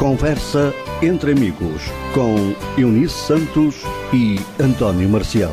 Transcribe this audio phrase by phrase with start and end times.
[0.00, 1.82] Conversa entre amigos
[2.14, 2.34] com
[2.80, 3.82] Eunice Santos
[4.14, 5.52] e António Marcial.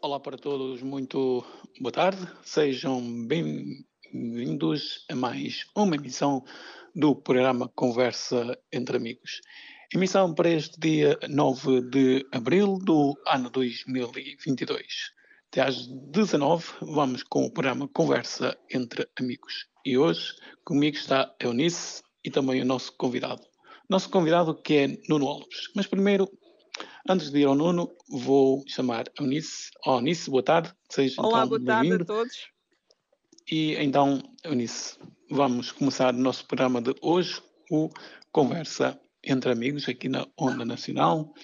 [0.00, 1.44] Olá para todos, muito
[1.80, 2.24] boa tarde.
[2.44, 6.44] Sejam bem-vindos a mais uma emissão
[6.94, 9.40] do programa Conversa entre Amigos.
[9.94, 14.84] Emissão para este dia 9 de abril do ano 2022.
[15.48, 19.68] Até às 19 vamos com o programa Conversa entre Amigos.
[19.84, 23.42] E hoje comigo está a Eunice e também o nosso convidado.
[23.88, 25.70] Nosso convidado que é Nuno Alves.
[25.76, 26.28] Mas primeiro,
[27.08, 29.70] antes de ir ao Nuno, vou chamar a Eunice.
[29.86, 30.72] Oh, Eunice, boa tarde.
[30.90, 32.36] Seja, Olá, então, boa tarde a todos.
[33.48, 34.98] E então, Eunice,
[35.30, 37.40] vamos começar o nosso programa de hoje,
[37.70, 37.88] o
[38.32, 41.34] Conversa entre amigos aqui na Onda Nacional.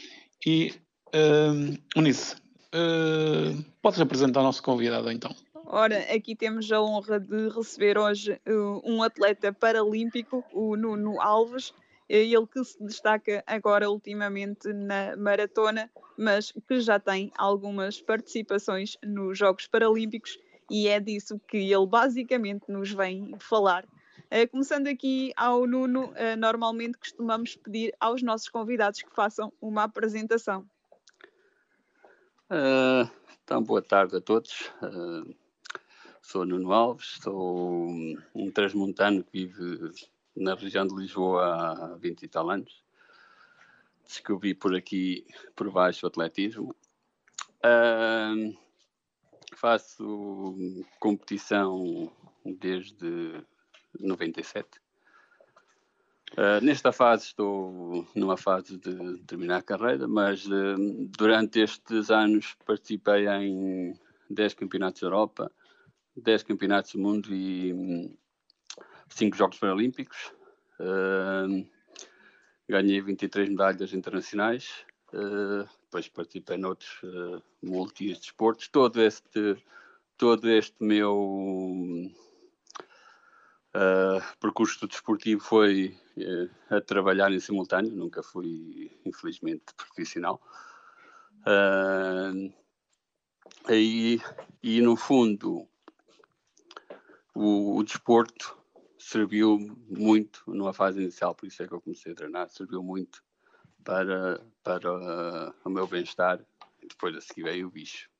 [0.46, 0.72] E,
[1.14, 2.36] uh, Unice,
[2.74, 5.34] uh, podes apresentar o nosso convidado então?
[5.66, 11.72] Ora, aqui temos a honra de receber hoje uh, um atleta paralímpico, o Nuno Alves,
[12.08, 19.38] ele que se destaca agora ultimamente na maratona, mas que já tem algumas participações nos
[19.38, 20.38] Jogos Paralímpicos
[20.70, 23.86] e é disso que ele basicamente nos vem falar.
[24.32, 29.82] Uh, começando aqui ao Nuno, uh, normalmente costumamos pedir aos nossos convidados que façam uma
[29.82, 30.66] apresentação.
[32.50, 33.06] Uh,
[33.44, 34.72] então, boa tarde a todos.
[36.22, 37.90] sou Nuno Alves, sou
[38.34, 39.92] um transmontano que vive
[40.34, 42.82] na região de Lisboa há 20 e tal anos.
[44.02, 46.74] Descobri por aqui, por baixo, o atletismo.
[49.56, 50.56] faço
[50.98, 52.10] competição
[52.46, 53.44] desde
[54.00, 54.80] 97.
[56.32, 60.76] Uh, ah, nesta fase estou numa fase de terminar a carreira, mas uh,
[61.18, 63.92] durante estes anos participei em
[64.30, 65.52] 10 campeonatos da Europa,
[66.16, 68.16] 10 campeonatos do mundo e
[69.10, 70.32] 5 Jogos Paralímpicos.
[70.80, 71.68] Uh,
[72.66, 74.86] ganhei 23 medalhas internacionais,
[75.92, 78.32] depois participei noutros uh, multis.
[78.70, 79.62] Todo este,
[80.16, 82.10] todo este meu
[83.74, 90.42] Uh, percurso desportivo foi uh, a trabalhar em simultâneo, nunca fui, infelizmente, profissional.
[91.40, 92.52] Uh,
[93.64, 94.20] aí,
[94.62, 95.66] e, no fundo,
[97.34, 98.58] o, o, desporto
[98.98, 99.58] serviu
[99.88, 103.24] muito numa fase inicial, por isso é que eu comecei a treinar, serviu muito
[103.82, 106.44] para, para o meu bem-estar.
[106.86, 108.10] Depois a seguir veio o bicho.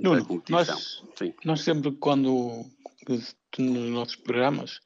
[0.00, 1.04] Nuno, nós,
[1.44, 2.64] nós sempre quando
[3.08, 4.80] nos nossos programas.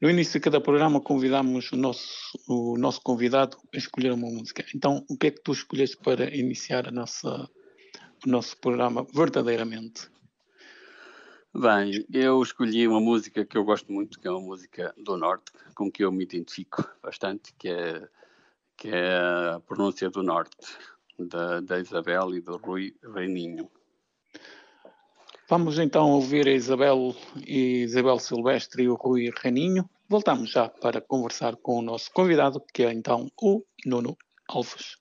[0.00, 4.64] No início de cada programa convidamos o nosso, o nosso convidado a escolher uma música.
[4.74, 7.48] Então, o que é que tu escolheste para iniciar a nossa,
[8.26, 10.10] o nosso programa verdadeiramente?
[11.56, 15.52] Bem, eu escolhi uma música que eu gosto muito, que é uma música do Norte,
[15.74, 18.08] com que eu me identifico bastante, que é,
[18.76, 19.16] que é
[19.54, 20.56] a pronúncia do Norte,
[21.16, 23.70] da, da Isabel e do Rui Reininho.
[25.46, 27.14] Vamos então ouvir a Isabel
[27.46, 29.84] Isabel Silvestre e o Rui Reninho.
[30.08, 34.16] Voltamos já para conversar com o nosso convidado, que é então o Nuno
[34.48, 34.96] Alves.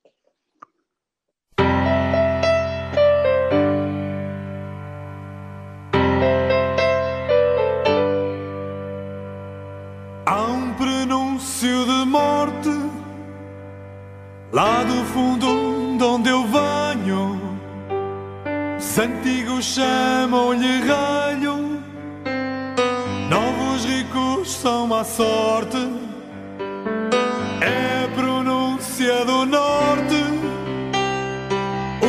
[10.26, 12.70] Há um prenúncio de morte
[14.52, 15.62] lá do fundo
[18.94, 21.81] os antigos chamam-lhe ralho,
[23.28, 25.80] novos ricos são má sorte.
[27.59, 30.24] É a pronúncia do norte,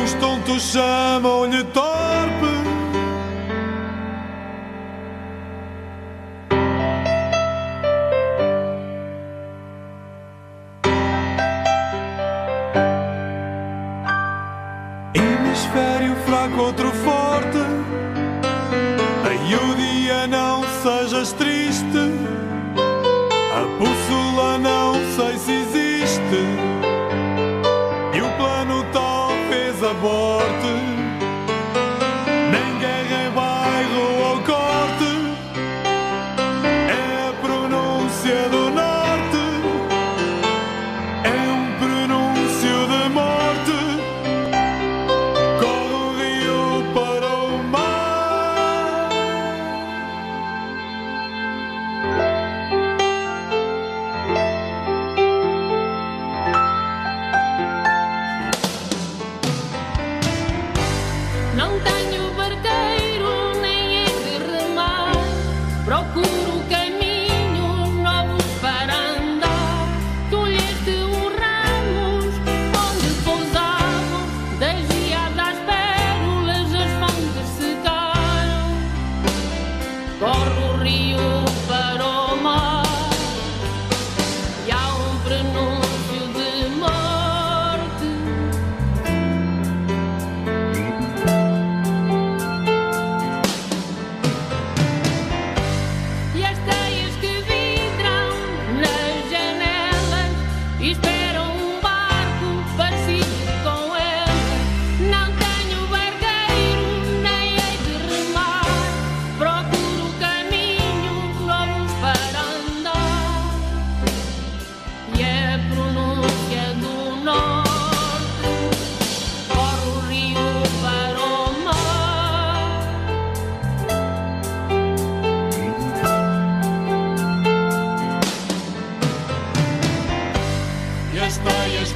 [0.03, 2.44] os tontos chamam-lhe torpe.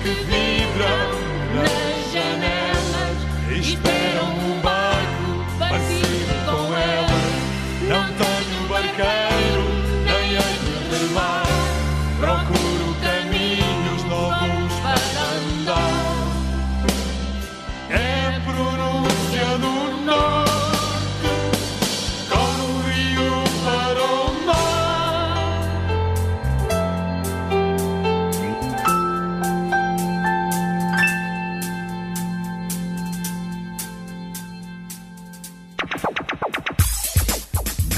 [0.09, 0.38] Teias que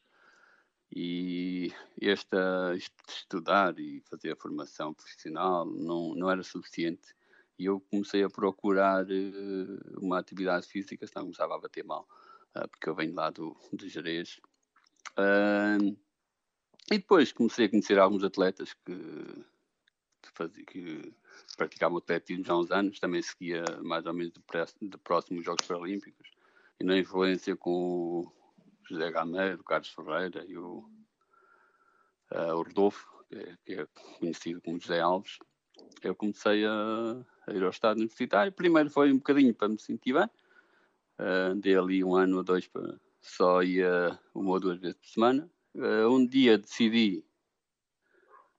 [0.95, 2.75] E esta,
[3.09, 7.15] estudar e fazer a formação profissional não, não era suficiente.
[7.59, 12.09] E eu comecei a procurar eh, uma atividade física, senão começava a bater mal,
[12.55, 14.41] ah, porque eu venho lá do, do Jerez.
[15.17, 15.77] Ah,
[16.91, 19.45] e depois comecei a conhecer alguns atletas que,
[20.35, 21.13] fazia, que
[21.57, 25.41] praticavam atletismo já há uns anos, também seguia mais ou menos de, pré- de próximo
[25.41, 26.31] os Jogos Paralímpicos,
[26.81, 28.33] e na influência com o
[28.89, 30.89] José Gameiro, o Carlos Ferreira e o,
[32.31, 33.87] ah, o Rodolfo, que é, que é
[34.19, 35.39] conhecido como José Alves,
[36.03, 38.53] eu comecei a, a ir ao estado universitário.
[38.53, 40.31] Primeiro foi um bocadinho para me sentir bem,
[41.19, 45.09] ah, andei ali um ano ou dois, para, só ia uma ou duas vezes por
[45.09, 45.51] semana.
[45.77, 47.25] Ah, um dia decidi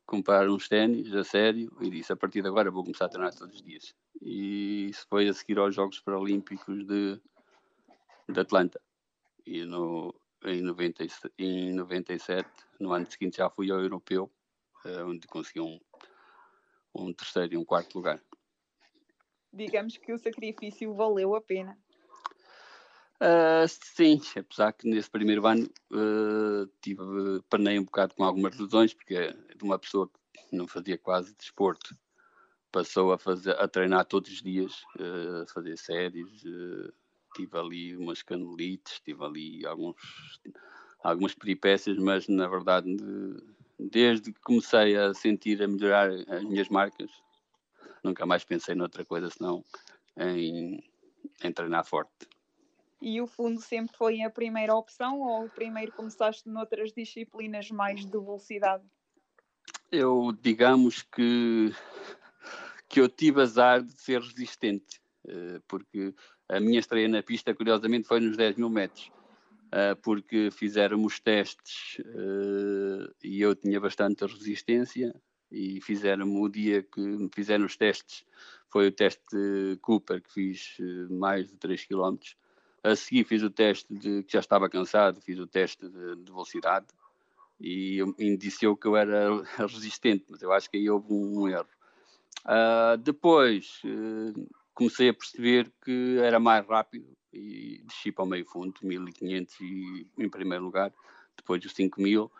[0.05, 3.33] comprar uns ténis a sério e disse a partir de agora vou começar a treinar
[3.35, 3.95] todos os dias.
[4.21, 7.21] E isso foi a seguir aos Jogos Paralímpicos de,
[8.27, 8.81] de Atlanta.
[9.45, 10.13] E no,
[10.43, 12.49] em, 90, e se- em 97,
[12.79, 14.31] no ano seguinte, já fui ao Europeu,
[14.85, 15.79] eh, onde consegui um,
[16.95, 18.21] um terceiro e um quarto lugar.
[19.53, 21.77] Digamos que o sacrifício valeu a pena.
[23.21, 27.01] Ah, sim, apesar que nesse primeiro ano ah, tive,
[27.49, 31.35] panei um bocado com algumas lesões, porque é de uma pessoa que não fazia quase
[31.35, 31.95] desporto,
[32.71, 36.91] passou a, fazer, a treinar todos os dias, ah, a fazer séries, ah,
[37.35, 39.97] tive ali umas canelites, tive ali alguns,
[41.03, 43.43] algumas peripécias, mas na verdade, de-
[43.79, 47.11] desde que comecei a sentir a melhorar as minhas marcas,
[48.03, 49.63] nunca mais pensei noutra coisa senão
[50.17, 50.83] em,
[51.43, 52.27] em treinar forte.
[53.01, 58.11] E o fundo sempre foi a primeira opção ou primeiro começaste noutras disciplinas mais de
[58.11, 58.83] velocidade?
[59.89, 61.73] Eu, digamos que,
[62.89, 66.13] que eu tive azar de ser resistente, eh, porque
[66.49, 69.09] a minha estreia na pista, curiosamente, foi nos 10 mil metros,
[69.71, 75.15] eh, porque fizeram os testes eh, e eu tinha bastante resistência
[75.49, 78.25] e fizeram o dia que me fizeram os testes,
[78.67, 80.77] foi o teste Cooper, que fiz
[81.09, 82.17] mais de 3 km.
[82.83, 86.31] A seguir fiz o teste de que já estava cansado, fiz o teste de, de
[86.31, 86.87] velocidade
[87.59, 89.29] e indiciou que eu era
[89.67, 91.67] resistente, mas eu acho que aí houve um, um erro.
[92.45, 94.33] Ah, depois eh,
[94.73, 100.07] comecei a perceber que era mais rápido e desci para o meio fundo, 1500 e,
[100.17, 100.93] em primeiro lugar,
[101.35, 102.31] depois dos 5000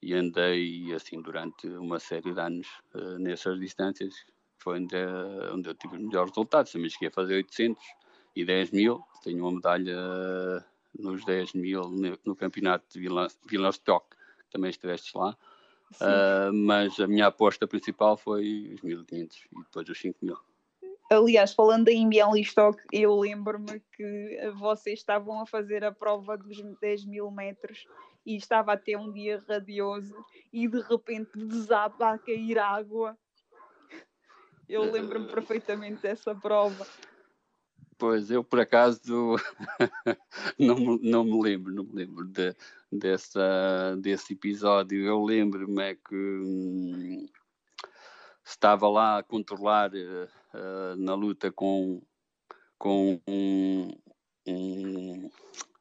[0.00, 4.14] e andei assim durante uma série de anos eh, nessas distâncias,
[4.58, 4.96] foi onde,
[5.52, 7.82] onde eu tive os melhores resultados, também cheguei a fazer 800
[8.38, 9.96] e 10 mil, tenho uma medalha
[10.96, 11.82] nos 10 mil
[12.24, 13.08] no, campeonato de
[13.46, 14.06] Vila-Stock,
[14.50, 15.36] também estiveste lá.
[15.94, 20.36] Uh, mas a minha aposta principal foi os 1500 e depois os 5 mil.
[21.10, 27.06] Aliás, falando em Bialystok, eu lembro-me que vocês estavam a fazer a prova dos 10
[27.06, 27.86] mil metros
[28.24, 30.14] e estava a ter um dia radioso
[30.52, 33.16] e de repente desaba a cair água.
[34.68, 36.86] Eu lembro-me perfeitamente dessa prova.
[37.98, 39.34] Pois, eu por acaso
[40.56, 42.54] não, não me lembro, não me lembro de,
[42.92, 45.04] dessa, desse episódio.
[45.04, 47.26] Eu lembro-me é que hum,
[48.44, 52.00] estava lá a controlar uh, na luta com,
[52.78, 53.90] com um,
[54.46, 55.30] um,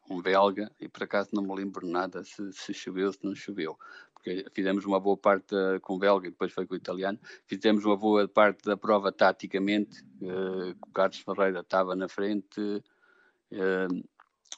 [0.10, 3.78] um, belga e por acaso não me lembro nada se, se choveu, se não choveu.
[4.18, 7.20] Porque fizemos uma boa parte uh, com o belga e depois foi com o italiano.
[7.46, 10.02] Fizemos uma boa parte da prova taticamente.
[10.22, 12.84] Uh, o Carlos Ferreira estava na frente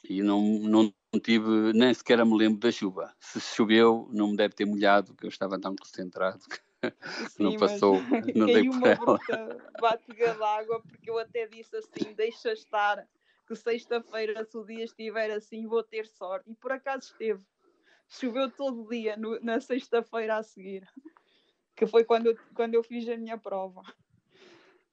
[0.08, 3.14] e não, não tive, nem sequer me lembro da chuva.
[3.20, 6.40] Se choveu, não me deve ter molhado, porque eu estava tão concentrado
[7.30, 8.00] Sim, não passou,
[8.34, 13.06] não dei uma bruta batega d'água, porque eu até disse assim: deixa estar,
[13.46, 16.50] que sexta-feira, se o dia estiver assim, vou ter sorte.
[16.50, 17.42] E por acaso esteve.
[18.10, 20.86] Choveu todo dia no, na sexta-feira a seguir,
[21.76, 23.82] que foi quando eu, quando eu fiz a minha prova.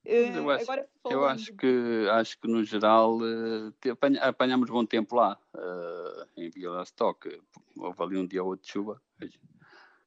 [0.06, 3.74] Eu acho, Agora, eu acho que acho que no geral uh,
[4.22, 7.28] apanhamos bom tempo lá uh, em Vila Stock.
[7.76, 9.02] Houve ali um dia ou outro de chuva,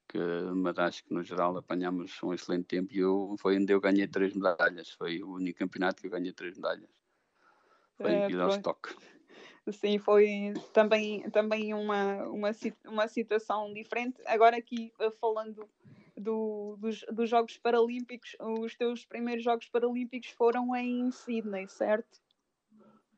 [0.09, 0.19] que,
[0.55, 4.09] mas acho que no geral apanhamos um excelente tempo e eu, foi onde eu ganhei
[4.09, 4.91] três medalhas.
[4.93, 6.89] Foi o único campeonato que eu ganhei três medalhas.
[7.99, 8.95] Foi é, em Vila Stock.
[9.73, 12.51] Sim, foi também, também uma, uma,
[12.87, 14.21] uma situação diferente.
[14.27, 15.69] Agora aqui eh, falando
[16.17, 22.21] do, dos, dos Jogos Paralímpicos, os teus primeiros Jogos Paralímpicos foram em Sydney, certo?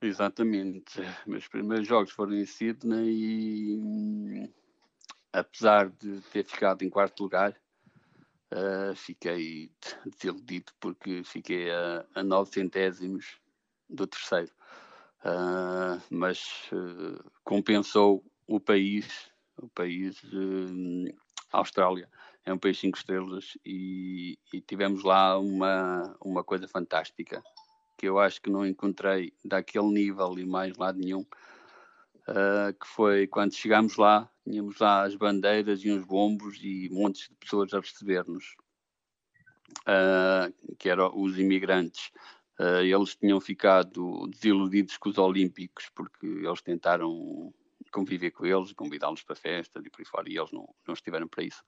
[0.01, 1.01] Exatamente.
[1.27, 4.51] Meus primeiros jogos foram em Sydney e
[5.33, 7.57] apesar de ter ficado em quarto lugar,
[8.53, 9.71] uh, fiquei
[10.05, 13.41] desiludido porque fiquei a, a 9 centésimos
[13.89, 14.51] do terceiro.
[15.25, 20.21] Uh, mas uh, compensou o país, o país
[21.53, 22.09] Austrália
[22.45, 27.43] é um país cinco estrelas e, e, tivemos lá uma, uma coisa fantástica
[27.97, 33.29] que eu acho que não encontrei daquele nível e mais lado nenhum, uh, que foi
[33.29, 37.79] quando chegámos lá, tínhamos lá as bandeiras e uns bombos e montes de pessoas a
[37.79, 38.57] receber-nos,
[39.83, 42.11] uh, que eram os imigrantes.
[42.59, 47.53] Uh, eles tinham ficado desiludidos com os Olímpicos porque eles tentaram
[47.93, 51.29] conviver com eles, convidá-los para festas e por aí fora, e eles não, não estiveram
[51.29, 51.63] para isso.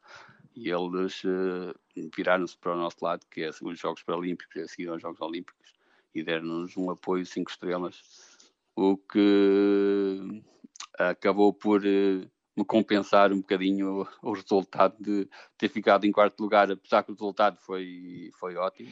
[0.57, 1.75] E eles uh,
[2.17, 5.73] viraram-se para o nosso lado, que é os Jogos Paralímpicos, a seguir aos Jogos Olímpicos,
[6.15, 8.01] e deram-nos um apoio cinco estrelas,
[8.75, 10.43] o que
[10.99, 16.41] acabou por uh, me compensar um bocadinho o, o, resultado de ter ficado em quarto
[16.41, 18.91] lugar, apesar que o resultado foi, foi ótimo,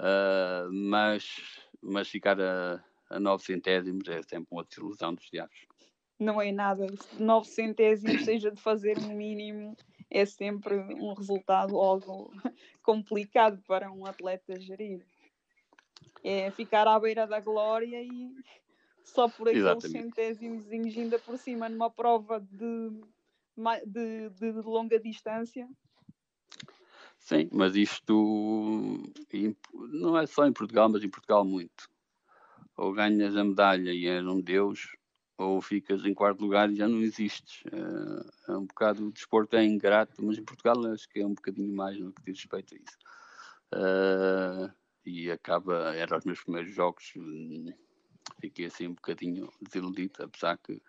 [0.00, 1.26] uh, mas,
[1.82, 5.68] mas ficar a, a nove centésimos é sempre uma desilusão dos diabos
[6.18, 6.86] não é nada.
[7.18, 9.76] 9 centésimos, seja de fazer um mínimo,
[10.10, 12.32] é sempre um resultado algo
[12.82, 15.06] complicado para um atleta gerir.
[16.24, 18.32] É ficar à beira da glória e
[19.04, 22.90] só por aqueles centésimos ainda por cima numa prova de,
[23.86, 25.68] de, de longa distância.
[27.18, 29.12] Sim, mas isto
[29.92, 31.88] não é só em Portugal, mas em Portugal muito.
[32.76, 34.96] Ou ganhas a medalha e és um Deus,
[35.36, 37.62] ou ficas em quarto lugar e já não existes.
[37.72, 41.34] É, é um bocado, o desporto é ingrato, mas em Portugal acho que é um
[41.34, 42.98] bocadinho mais no que diz respeito a isso.
[43.74, 44.72] Uh,
[45.04, 47.12] e acaba, eram os meus primeiros jogos,
[48.40, 50.80] fiquei assim um bocadinho desiludido, apesar que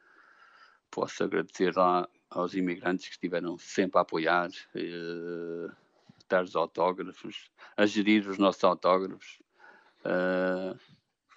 [0.90, 5.89] posso agradecer lá aos imigrantes que estiveram sempre a apoiar, uh,
[6.30, 9.42] dar os autógrafos, a gerir os nossos autógrafos.
[10.02, 10.80] Uh,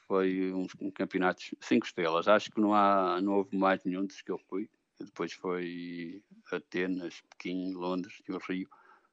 [0.07, 2.29] foi uns um campeonatos cinco estrelas.
[2.29, 4.69] Acho que não há, não houve mais nenhum dos que eu fui.
[5.01, 6.23] Depois foi
[6.53, 8.69] Atenas, Pequim, Londres e o Rio,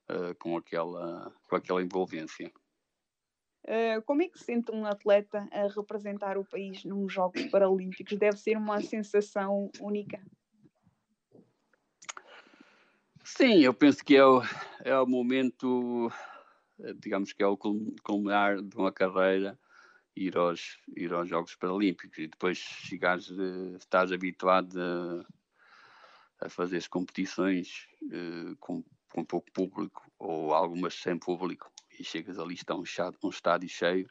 [0.09, 2.51] uh, com, aquela, com aquela envolvência.
[3.65, 8.17] Uh, como é que se sente um atleta a representar o país nos Jogos Paralímpicos?
[8.17, 10.21] Deve ser uma sensação única.
[13.37, 14.41] Sim, eu penso que é o,
[14.83, 16.11] é o momento,
[16.95, 19.57] digamos que é o culminar de uma carreira
[20.15, 26.85] ir aos, ir aos Jogos Paralímpicos e depois chegares, uh, estás habituado a, a fazer
[26.89, 28.83] competições uh, com,
[29.13, 32.83] com pouco público ou algumas sem público e chegas ali está um,
[33.23, 34.09] um estádio cheio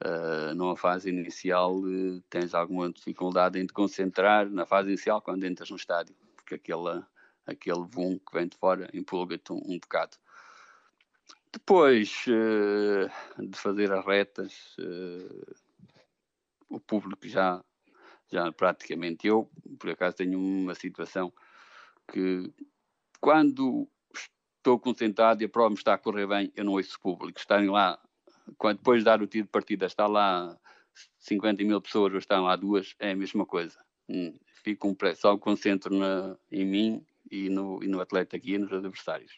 [0.00, 5.42] Uh, numa fase inicial uh, tens alguma dificuldade em te concentrar na fase inicial quando
[5.42, 7.02] entras no estádio, porque aquele,
[7.48, 10.16] aquele boom que vem de fora empolga-te um, um, bocado.
[11.52, 14.76] Depois uh, de fazer as retas,
[16.68, 17.64] o público já,
[18.30, 21.32] já praticamente eu, por acaso tenho uma situação
[22.12, 22.52] que
[23.20, 23.88] quando
[24.58, 27.38] estou concentrado e a prova me está a correr bem, eu não ouço o público.
[27.38, 27.98] Estarem lá
[28.56, 30.56] quando depois de dar o tiro de partida está lá
[31.18, 33.78] 50 mil pessoas ou estão lá duas, é a mesma coisa.
[34.08, 38.54] Hum, fico um pré, só concentro na, em mim e no, e no atleta aqui
[38.54, 39.32] e nos adversários.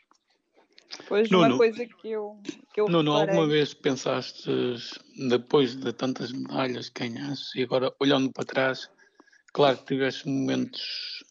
[1.06, 2.40] Pois Nuno, uma coisa que eu,
[2.74, 3.34] que eu Nuno, reparei...
[3.34, 4.50] alguma vez pensaste,
[5.28, 8.90] depois de tantas medalhas que ganhaste, e agora olhando para trás,
[9.52, 11.24] claro que tiveste momentos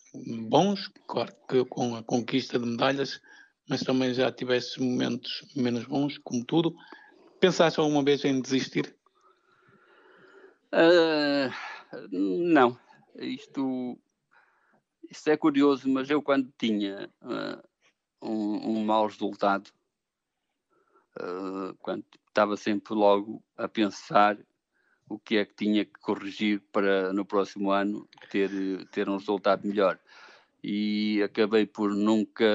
[0.50, 3.22] bons, claro que com a conquista de medalhas,
[3.70, 6.74] mas também já tiveste momentos menos bons, como tudo.
[7.39, 8.95] Pensaste alguma vez em desistir?
[10.74, 11.52] Uh,
[12.12, 12.78] não.
[13.15, 14.00] Isto,
[15.10, 17.62] isto é curioso, mas eu quando tinha uh,
[18.22, 19.69] um, um mau resultado,
[21.19, 24.38] uh, quando estava sempre logo a pensar
[25.10, 28.52] o que é que tinha que corrigir para no próximo ano ter,
[28.91, 30.00] ter um resultado melhor.
[30.63, 32.45] E acabei por nunca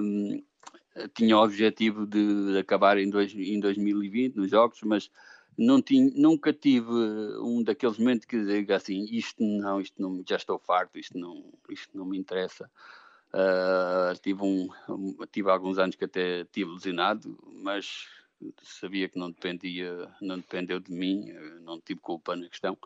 [0.00, 0.40] hum,
[1.14, 5.10] tinha o objetivo de acabar em, dois, em 2020 nos jogos, mas
[5.58, 6.88] não tinha, nunca tive
[7.40, 11.52] um daqueles momentos que diga assim, isto não, isto não, já estou farto, isto não,
[11.68, 12.70] isto não me interessa.
[13.34, 14.68] Uh, tive, um,
[15.32, 18.06] tive alguns anos que até tive lesionado, mas
[18.62, 21.26] sabia que não dependia, não dependeu de mim,
[21.62, 22.78] não tive culpa na questão.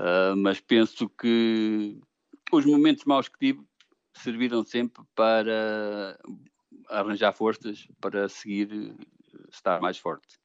[0.00, 1.96] Uh, mas penso que
[2.52, 3.64] os momentos maus que tive
[4.12, 6.18] serviram sempre para
[6.88, 8.96] arranjar forças para seguir
[9.48, 10.43] estar mais forte.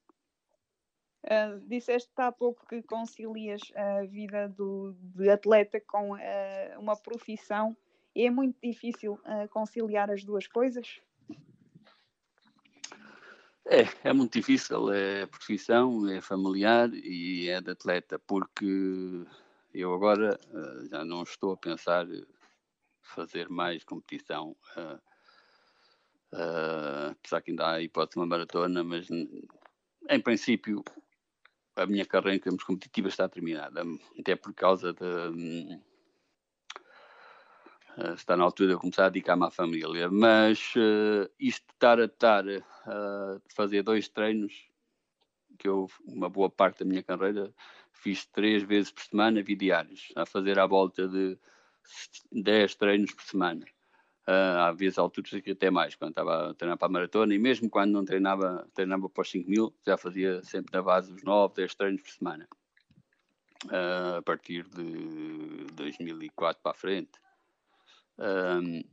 [1.30, 7.78] Uh, disseste há pouco que concilias a vida do, de atleta com uh, uma profissão.
[8.16, 11.00] É muito difícil uh, conciliar as duas coisas?
[13.68, 14.92] É, é muito difícil.
[14.92, 18.66] É profissão, é familiar e é de atleta, porque
[19.72, 20.40] eu agora
[20.90, 22.08] já não estou a pensar
[23.04, 24.56] fazer mais competição.
[27.12, 30.84] Apesar que ainda há a hipótese de uma maratona, mas em princípio
[31.76, 33.84] a minha carreira em termos competitivos está terminada,
[34.20, 35.80] até por causa de
[37.98, 40.10] uh, está na altura de eu começar a dedicar-me à família.
[40.10, 44.70] Mas uh, isto estar a estar a fazer dois treinos,
[45.58, 47.54] que eu, uma boa parte da minha carreira,
[47.92, 51.38] fiz três vezes por semana, vi diários, a fazer à volta de
[52.32, 53.66] 10 treinos por semana
[54.30, 57.68] Uh, vezes alturas que até mais, quando estava a treinar para a maratona, e mesmo
[57.68, 61.56] quando não treinava, treinava para os 5 mil, já fazia sempre na base os 9,
[61.56, 62.48] 10 treinos por semana.
[63.66, 67.12] Uh, a partir de 2004 para a frente.
[68.20, 68.84] Um,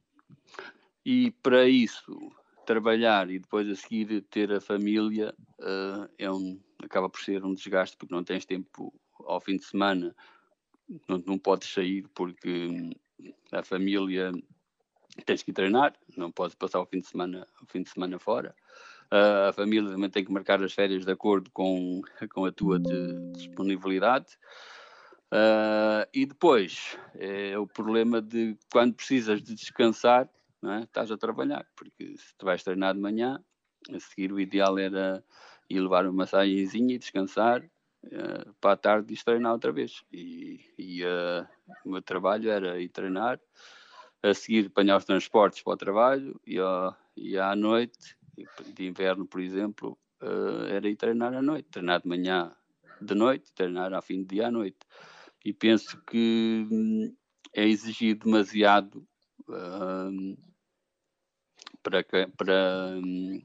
[1.04, 2.16] e para isso,
[2.64, 7.52] trabalhar e depois a seguir ter a família uh, é um, acaba por ser um
[7.52, 10.16] desgaste porque não tens tempo ao fim de semana,
[11.06, 12.90] não, não podes sair porque
[13.52, 14.32] a família
[15.24, 18.54] tens que treinar, não podes passar o fim de semana, o fim de semana fora.
[19.12, 22.02] Uh, a família também tem que marcar as férias de acordo com,
[22.32, 24.36] com a tua de, disponibilidade.
[25.32, 30.28] Uh, e depois é o problema de quando precisas de descansar,
[30.64, 30.80] é?
[30.80, 33.42] estás a trabalhar, porque se tu vais treinar de manhã,
[33.92, 35.22] a seguir o ideal era
[35.68, 40.04] ir levar uma massagenzinha e descansar uh, para a tarde e treinar outra vez.
[40.12, 41.46] E, e uh,
[41.84, 43.40] o meu trabalho era ir treinar,
[44.30, 46.56] a seguir apanhar os transportes para o trabalho e,
[47.16, 48.16] e à noite,
[48.74, 52.54] de inverno, por exemplo, uh, era ir treinar à noite, treinar de manhã
[53.00, 54.78] de noite, treinar ao fim de dia à noite.
[55.44, 57.14] E penso que hum,
[57.54, 59.06] é exigir demasiado
[59.48, 60.36] uh,
[61.82, 62.04] para,
[62.36, 63.42] para, hum,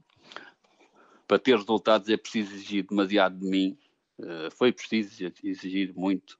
[1.26, 3.78] para ter resultados, é preciso exigir demasiado de mim.
[4.18, 6.38] Uh, foi preciso exigir muito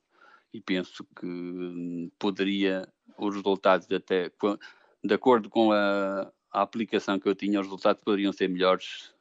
[0.53, 2.87] e penso que hum, poderia
[3.27, 4.31] os resultados até
[5.05, 9.13] de acordo com a, a, aplicação que eu tinha, os resultados poderiam ser melhores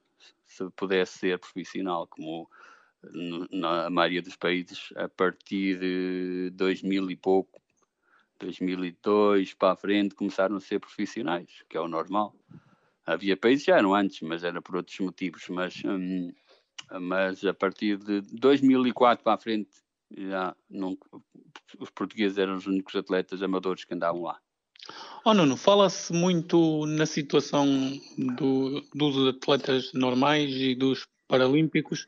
[0.46, 2.50] se pudesse ser profissional, como
[3.52, 7.62] na maioria dos países a partir de 2000 e pouco,
[8.40, 12.36] 2002 para a frente começaram a ser profissionais, que é o normal.
[13.06, 16.32] Havia países já eram antes, mas era por outros motivos, mas hum,
[17.00, 19.70] mas a partir de 2004 para a frente
[20.18, 20.98] já não,
[21.80, 24.40] os portugueses eram os únicos atletas amadores que andavam lá.
[25.24, 27.68] Oh Nuno, fala-se muito na situação
[28.18, 32.08] do, dos atletas normais e dos paralímpicos.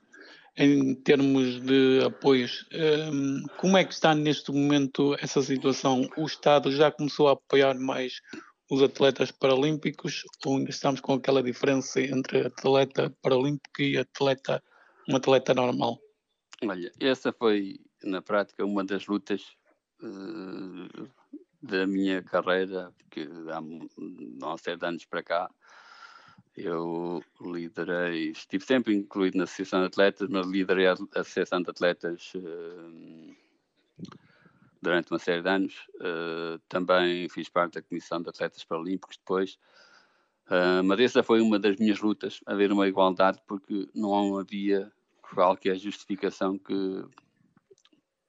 [0.55, 2.65] em termos de apoios.
[3.11, 6.07] Um, como é que está neste momento essa situação?
[6.15, 8.21] O Estado já começou a apoiar mais
[8.69, 14.63] os atletas paralímpicos ou ainda estamos com aquela diferença entre atleta paralímpico e atleta,
[15.09, 15.99] um atleta normal?
[16.63, 19.55] Olha, essa foi, na prática, uma das lutas
[20.01, 21.09] uh,
[21.61, 25.49] da minha carreira, que há, há sete anos para cá,
[26.55, 32.31] eu liderei, estive sempre incluído na Associação de Atletas, mas liderei a Associação de Atletas
[32.35, 33.35] uh,
[34.81, 35.73] durante uma série de anos.
[35.95, 39.57] Uh, também fiz parte da Comissão de Atletas Paralímpicos depois.
[40.45, 44.91] Uh, mas essa foi uma das minhas lutas, haver uma igualdade, porque não havia
[45.33, 47.03] qualquer justificação que,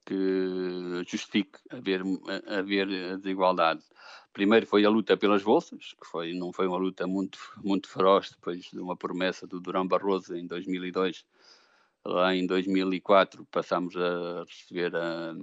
[0.05, 2.01] que justifique haver,
[2.47, 2.87] haver
[3.17, 3.81] desigualdade.
[4.31, 8.31] Primeiro foi a luta pelas bolsas, que foi, não foi uma luta muito, muito feroz,
[8.31, 11.25] depois de uma promessa do Durão Barroso em 2002.
[12.05, 15.33] Lá em 2004 passámos a receber a,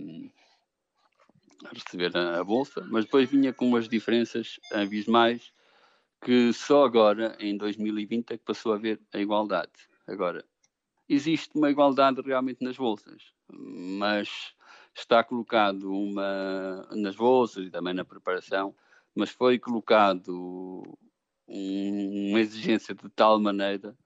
[1.65, 5.53] a receber a, a, bolsa, mas depois vinha com umas diferenças abismais
[6.25, 9.73] que só agora, em 2020, é que passou a haver a igualdade.
[10.07, 10.45] Agora,
[11.15, 14.55] existe uma igualdade realmente nas bolsas, mas
[14.95, 18.75] está colocado uma nas bolsas e também na preparação,
[19.15, 20.83] mas foi colocado
[21.47, 23.97] um, uma exigência de tal maneira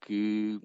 [0.00, 0.60] que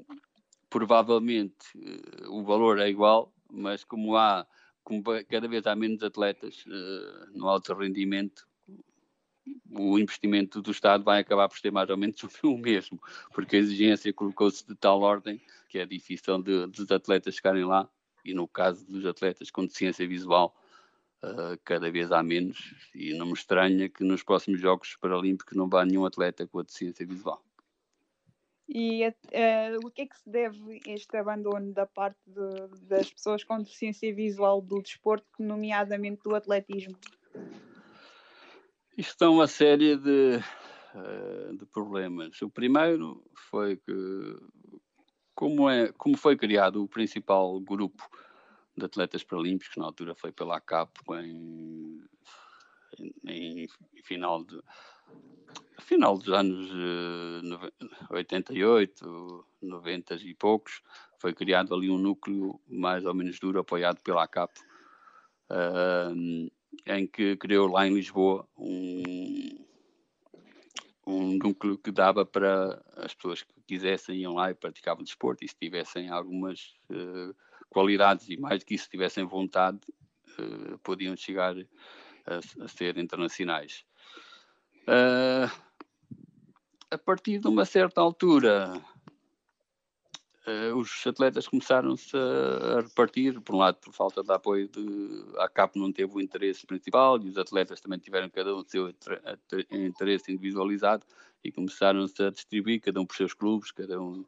[0.69, 4.45] provavelmente eh, o valor é igual, mas como há
[4.83, 8.47] como cada vez há menos atletas uh, no alto rendimento,
[9.71, 13.01] o investimento do Estado vai acabar por ser mais ou menos o mesmo,
[13.33, 17.87] porque a exigência colocou-se de tal ordem que é difícil de, dos atletas chegarem lá,
[18.25, 20.55] e no caso dos atletas com deficiência visual,
[21.23, 25.69] uh, cada vez há menos, e não me estranha que nos próximos Jogos Paralímpicos não
[25.69, 27.41] vá nenhum atleta com a deficiência visual.
[28.67, 33.43] E uh, o que é que se deve este abandono da parte de, das pessoas
[33.43, 36.95] com deficiência visual do desporto, nomeadamente do atletismo?
[38.99, 40.41] Isto é uma série de,
[40.93, 42.41] uh, de problemas.
[42.41, 44.35] O primeiro foi que,
[45.33, 48.03] como, é, como foi criado o principal grupo
[48.75, 52.03] de atletas paralímpicos, na altura foi pela ACAP, em,
[53.25, 54.61] em, em final de
[55.79, 57.71] final dos anos uh,
[58.11, 60.81] 88, 90 e poucos,
[61.19, 64.59] foi criado ali um núcleo mais ou menos duro, apoiado pela ACAP,
[65.51, 66.51] uh,
[66.85, 69.65] em que criou lá em Lisboa um,
[71.05, 75.47] um núcleo que dava para as pessoas que quisessem iam lá e praticavam desporto e
[75.47, 77.35] se tivessem algumas uh,
[77.69, 79.79] qualidades e mais do que isso tivessem vontade,
[80.39, 81.55] uh, podiam chegar
[82.25, 83.85] a, a ser internacionais.
[84.87, 85.51] Uh,
[86.91, 88.81] a partir de uma certa altura,
[90.49, 95.47] uh, os atletas começaram-se a, repartir, por um lado por falta de apoio, de, a
[95.47, 98.93] CAP não teve o interesse principal e os atletas também tiveram cada um o seu
[99.71, 101.05] interesse individualizado
[101.43, 104.23] e começaram-se a distribuir, cada um por seus clubes, cada um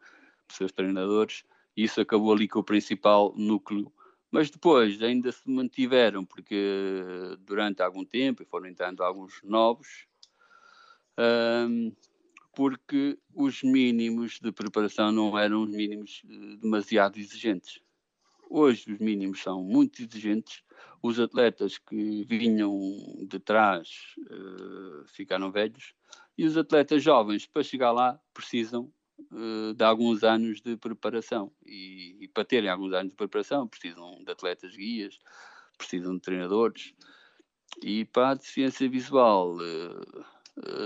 [0.47, 1.43] por seus treinadores,
[1.75, 3.91] e isso acabou ali com o principal núcleo.
[4.29, 10.07] Mas depois ainda se mantiveram, porque durante algum tempo, foram entrando alguns novos,
[11.17, 11.91] um,
[12.53, 17.79] porque os mínimos de preparação não eram os mínimos uh, demasiado exigentes.
[18.49, 20.63] Hoje os mínimos são muito exigentes.
[21.01, 22.77] Os atletas que vinham
[23.27, 25.93] de trás uh, ficaram velhos
[26.37, 28.91] e os atletas jovens, para chegar lá, precisam
[29.31, 31.51] uh, de alguns anos de preparação.
[31.65, 35.19] E, e, para terem alguns anos de preparação, precisam de atletas guias,
[35.77, 36.93] precisam de treinadores.
[37.81, 40.25] E para a deficiência visual, uh, eh,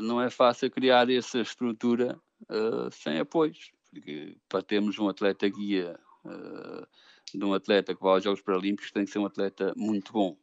[0.01, 5.99] não é fácil criar essa estrutura uh, sem apoios, porque para termos um atleta guia
[6.25, 6.87] uh,
[7.33, 10.37] de um atleta que vai aos Jogos Paralímpicos tem que ser um atleta muito bom.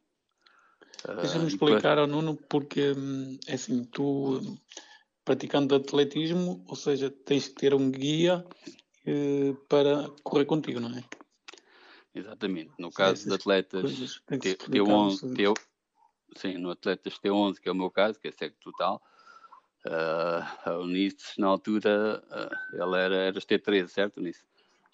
[1.07, 4.41] Uh, Deixa-me explicar ao Nuno, porque hum, é assim, tu
[5.25, 8.45] praticando atletismo, ou seja, tens que ter um guia
[9.69, 11.03] para correr contigo, não é?
[12.13, 12.71] Exatamente.
[12.77, 15.43] No caso de atletas T11, T,
[16.37, 19.01] sim, no atletas T11, que é o meu caso, que é cego total,
[19.85, 24.43] Uh, a Unice, na altura, uh, ela era, era T13, certo, Unice?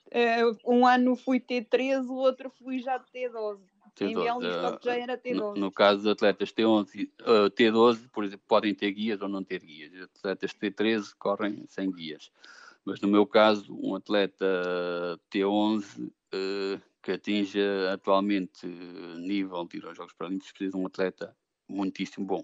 [0.07, 3.59] Uh, um ano fui T13, o outro fui já T12.
[3.95, 4.09] T12.
[4.09, 5.33] Em uh, já era T12.
[5.35, 9.43] No, no, caso dos atletas T11, uh, T12, por exemplo, podem ter guias ou não
[9.43, 9.93] ter guias.
[9.93, 12.31] Os atletas T13 correm sem guias.
[12.85, 14.45] Mas no meu caso, um atleta
[15.31, 21.35] T11 uh, que atinja atualmente nível de ir aos Jogos Paralímpicos precisa de um atleta
[21.67, 22.43] muitíssimo bom.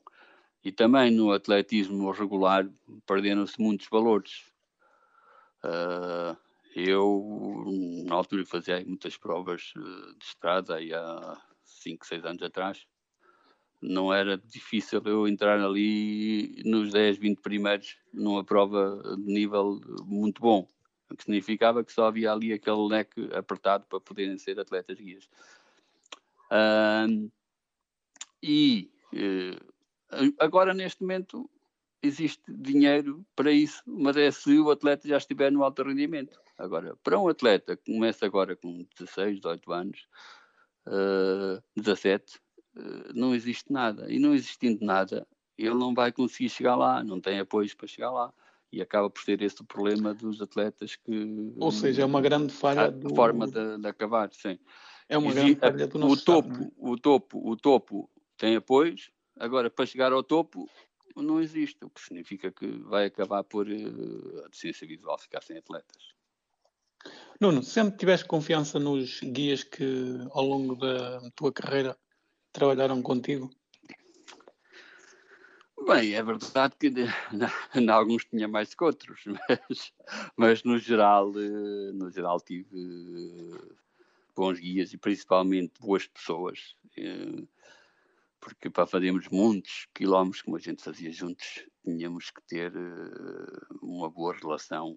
[0.65, 2.67] E também no atletismo regular
[3.05, 4.51] perderam-se muitos valores.
[5.63, 6.35] Uh,
[6.75, 7.63] Eu,
[8.05, 9.79] na altura fazia muitas provas eh,
[10.19, 12.85] de estrada, aí há 5, 6 anos atrás,
[13.81, 20.41] não era difícil eu entrar ali nos 10, 20 primeiros numa prova de nível muito
[20.41, 20.67] bom,
[21.09, 25.29] o que significava que só havia ali aquele leque apertado para poderem ser atletas guias.
[26.51, 27.31] Uh,
[28.43, 29.74] e uh,
[30.39, 31.49] agora, neste momento,
[32.01, 36.39] existe dinheiro para isso, mas é se o atleta já estiver no alto rendimento.
[36.57, 40.07] Agora, para um atleta que começa agora com 16, 18 anos,
[40.87, 42.39] uh, 17,
[42.75, 44.11] uh, não existe nada.
[44.11, 48.11] E não existindo nada, ele não vai conseguir chegar lá, não tem apoios para chegar
[48.11, 48.33] lá.
[48.71, 51.53] E acaba por ser esse o problema dos atletas que.
[51.57, 52.85] Ou seja, é uma grande falha.
[52.85, 53.13] A do...
[53.15, 54.59] forma de, de, acabar, sim.
[55.07, 56.71] É uma grande falha do nosso o topo, estado, é?
[56.77, 59.11] o topo, o topo tem apoios.
[59.37, 60.69] Agora, para chegar ao topo,
[61.15, 65.57] não existe, o que significa que vai acabar por uh, a deficiência visual ficar sem
[65.57, 66.15] atletas.
[67.39, 69.83] Nuno, sempre tiveste confiança nos guias que
[70.31, 71.97] ao longo da tua carreira
[72.51, 73.51] trabalharam contigo?
[75.85, 76.91] Bem, é verdade que
[77.75, 79.21] em alguns tinha mais que outros,
[79.69, 79.93] mas,
[80.35, 83.75] mas no geral, eh, no geral tive eh,
[84.35, 86.75] bons guias e principalmente boas pessoas
[88.45, 94.07] porque para fazermos muitos quilómetros como a gente fazia juntos, tínhamos que ter uh, uma
[94.07, 94.95] boa relação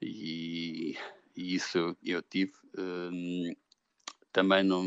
[0.00, 0.96] e,
[1.36, 2.52] e isso eu, tive.
[2.74, 3.56] Uh,
[4.32, 4.84] também não,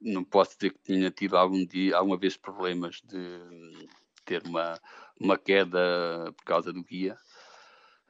[0.00, 3.86] não posso dizer que tinha tido algum dia, alguma vez problemas de
[4.24, 4.80] ter uma,
[5.20, 7.14] uma queda por causa do guia,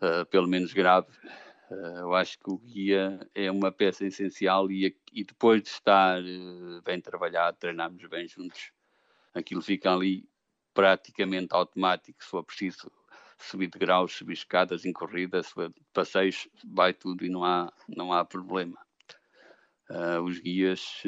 [0.01, 1.11] uh, pelo menos grave.
[1.75, 6.23] Uh, eu acho que o guia é uma peça essencial e, e depois de estar
[6.23, 8.71] uh, bem trabalhado, treinarmos bem juntos,
[9.35, 10.29] aquilo fica ali
[10.73, 12.23] praticamente automático.
[12.23, 12.91] Se for preciso
[13.39, 15.41] subir de graus, subir escadas em corrida,
[15.93, 18.79] passeios, vai tudo e não há, não há problema.
[19.91, 21.03] Uh, os guias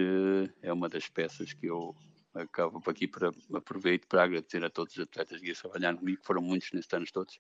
[0.63, 1.95] é uma das peças que eu
[2.35, 6.43] acabo aqui para aproveito para agradecer a todos os atletas guias que trabalharam comigo, foram
[6.43, 7.39] muitos nestes anos todos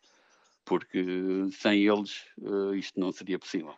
[0.66, 3.74] porque sem eles uh, isto não seria possível.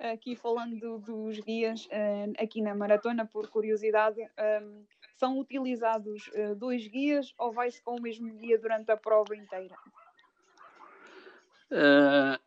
[0.00, 4.82] Aqui falando dos guias, uh, aqui na maratona, por curiosidade, ehm,
[5.18, 9.76] são utilizados uh, dois guias ou vai-se com o mesmo guia durante a prova inteira?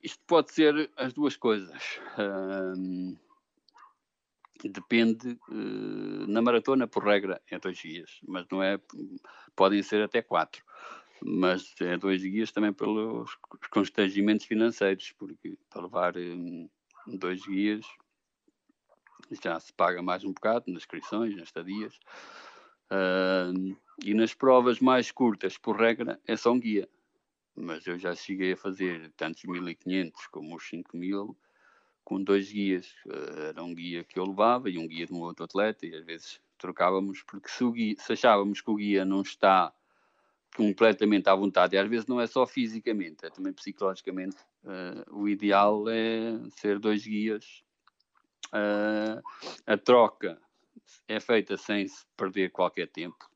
[0.01, 1.97] isto pode ser as duas coisas.
[2.17, 3.15] Ehm,
[4.69, 5.39] depende
[6.27, 8.77] na maratona por regra é dois guias mas não é
[9.55, 10.61] podem ser até quatro
[11.21, 13.35] mas é dois guias também pelos
[13.71, 16.69] constrangimentos financeiros, porque para levar um,
[17.07, 17.85] dois guias
[19.41, 21.99] já se paga mais um bocado nas inscrições, nas estadias.
[22.91, 26.87] Uh, e nas provas mais curtas, por regra, é só um guia.
[27.55, 31.37] Mas eu já cheguei a fazer tantos 1500 como os 5000
[32.03, 32.87] com dois guias.
[33.05, 35.95] Uh, era um guia que eu levava e um guia de um outro atleta, e
[35.95, 39.73] às vezes trocávamos, porque se, guia, se achávamos que o guia não está
[40.53, 41.75] completamente à vontade.
[41.75, 44.37] E às vezes não é só fisicamente, é também psicologicamente.
[44.63, 47.63] Uh, o ideal é ser dois guias.
[48.47, 49.21] Uh,
[49.65, 50.39] a troca
[51.07, 53.29] é feita sem se perder qualquer tempo.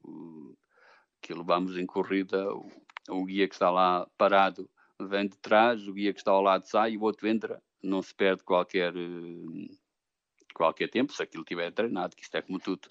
[1.21, 2.69] Que levamos em corrida, o,
[3.09, 6.65] o, guia que está lá parado vem de trás, o guia que está ao lado
[6.65, 7.61] sai e o outro entra.
[7.81, 8.93] Não se perde qualquer,
[10.53, 12.87] qualquer tempo, se aquilo tiver treinado, que isto é como tudo.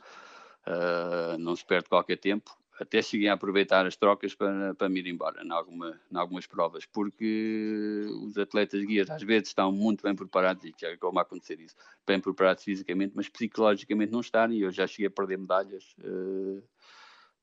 [0.67, 5.01] Uh, não se perde qualquer tempo até cheguei a aproveitar as trocas para, para me
[5.01, 10.03] ir embora em, alguma, em algumas provas, porque os atletas guias às vezes estão muito
[10.03, 11.75] bem preparados, e já como acontecer isso,
[12.07, 16.63] bem preparados fisicamente, mas psicologicamente não estarem, eu já cheguei a perder medalhas uh,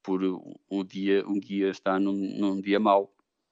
[0.04, 3.12] por um, dia, um guia estar num, num dia mau.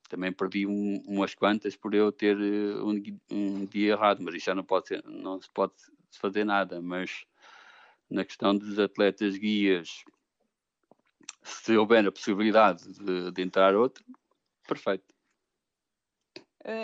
[0.09, 4.45] Também perdi um, umas quantas por eu ter uh, um, um, dia errado, mas isso
[4.45, 5.73] já não, pode ser, não se pode
[6.19, 7.25] fazer nada, mas
[8.09, 10.03] na questão dos atletas guias
[11.43, 14.03] se houver a possibilidade de, de entrar outro,
[14.67, 15.13] perfeito.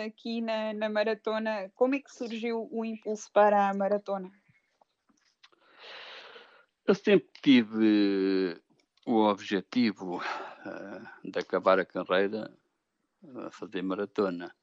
[0.06, 4.30] Aqui na, na maratona, como é que surgiu o impulso para a maratona?
[6.84, 8.60] Eu sempre tive
[9.06, 12.52] o objetivo uh, de acabar a carreira
[13.46, 14.54] a fazer maratona.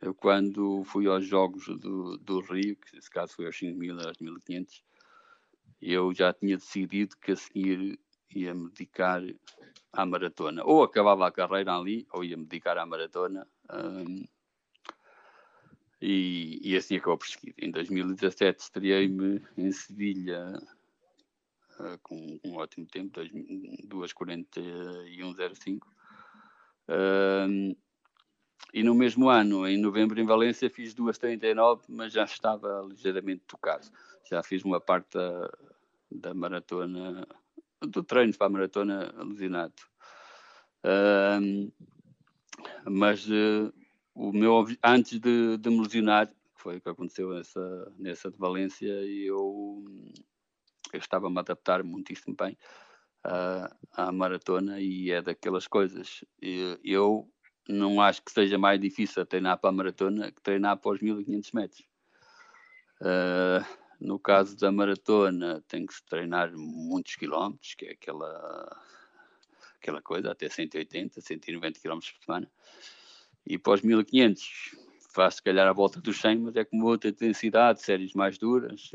[0.00, 4.18] Eu, quando fui aos Jogos do, do Rio, que nesse caso foi aos 5.000, aos
[4.18, 4.82] 1.500,
[5.80, 7.98] eu já tinha decidido que a seguir
[8.34, 9.22] ia me dedicar
[9.92, 10.64] à maratona.
[10.64, 13.46] Ou acabava a carreira ali, ou ia me dedicar à maratona.
[13.70, 14.24] Um,
[16.00, 17.54] e, e, assim acabou por seguir.
[17.58, 20.58] Em 2017 estreiei-me em Sevilha
[21.80, 25.80] uh, com um ótimo tempo, 2.41.05.
[26.88, 27.74] Um,
[28.72, 33.86] e no mesmo ano, em novembro, em Valência, fiz 2,39, mas já estava ligeiramente tocado.
[34.28, 35.50] Já fiz uma parte da,
[36.10, 37.26] da maratona,
[37.80, 39.74] do treino para a maratona lesionado.
[42.88, 43.72] Mas uh,
[44.14, 48.38] o meu antes de, de me lesionar, que foi o que aconteceu nessa, nessa de
[48.38, 49.84] Valência, eu,
[50.92, 52.56] eu estava-me a adaptar muitíssimo bem
[53.26, 56.24] uh, à maratona e é daquelas coisas.
[56.40, 57.30] Eu
[57.68, 61.52] não acho que seja mais difícil treinar para a maratona que treinar para os 1500
[61.52, 61.86] metros.
[63.00, 68.82] Uh, no caso da maratona, tem que se treinar muitos quilómetros, que é aquela,
[69.80, 72.50] aquela coisa, até 180, 190 quilómetros por semana.
[73.46, 74.76] E para os 1500,
[75.14, 78.90] faz se calhar a volta dos 100, mas é com outra intensidade, séries mais duras.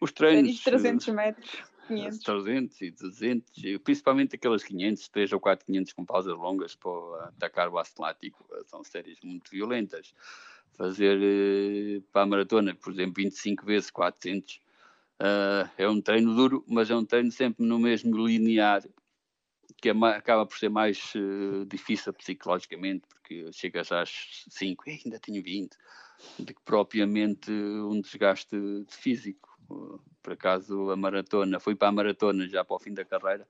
[0.00, 0.58] Os treinos.
[0.58, 1.76] Séries de 300 metros.
[1.86, 2.18] 500.
[2.18, 7.28] 300 e 200, e principalmente aquelas 500, 3 ou 4 500 com pausas longas para
[7.28, 10.12] atacar o aço lático, são séries muito violentas.
[10.76, 14.60] Fazer eh, para a maratona, por exemplo, 25 vezes 400, uh,
[15.20, 18.82] eh, é um treino duro, mas é um treino sempre no mesmo linear,
[19.80, 25.18] que é, acaba por ser mais uh, difícil psicologicamente, porque chegas às 5 e ainda
[25.18, 25.76] tenho 20,
[26.38, 28.56] do que propriamente um desgaste
[28.88, 29.48] físico.
[30.22, 33.48] Por acaso a maratona, fui para a maratona já para o fim da carreira,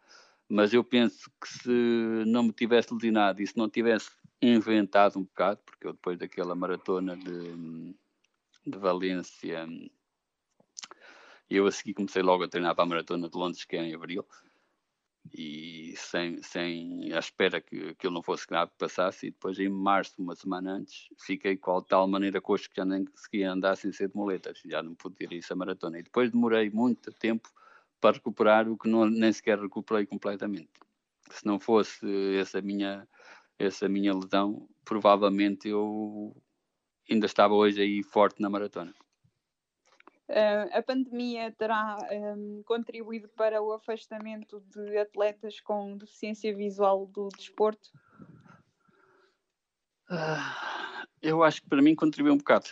[0.49, 5.25] mas eu penso que se não me tivesse lesionado e se não tivesse inventado um
[5.25, 7.95] bocado, porque eu depois daquela maratona de,
[8.67, 9.67] de Valência,
[11.49, 13.95] eu a seguir comecei logo a treinar para a maratona de Londres, que é em
[13.95, 14.27] abril,
[15.33, 20.15] e sem, sem a espera que aquilo não fosse grave passasse, e depois em março,
[20.19, 24.09] uma semana antes, fiquei com tal maneira coxo que já nem conseguia andar sem ser
[24.09, 25.99] de moletas, já não pude ir a isso a maratona.
[25.99, 27.49] E depois demorei muito tempo
[28.01, 30.71] para recuperar o que não, nem sequer recuperei completamente.
[31.31, 33.07] Se não fosse essa minha,
[33.59, 36.35] essa minha lesão, provavelmente eu
[37.11, 38.95] ainda estava hoje aí forte na maratona.
[40.29, 47.29] Uh, a pandemia terá um, contribuído para o afastamento de atletas com deficiência visual do
[47.29, 47.91] desporto?
[50.11, 52.67] Uh, eu acho que para mim contribuiu um bocado.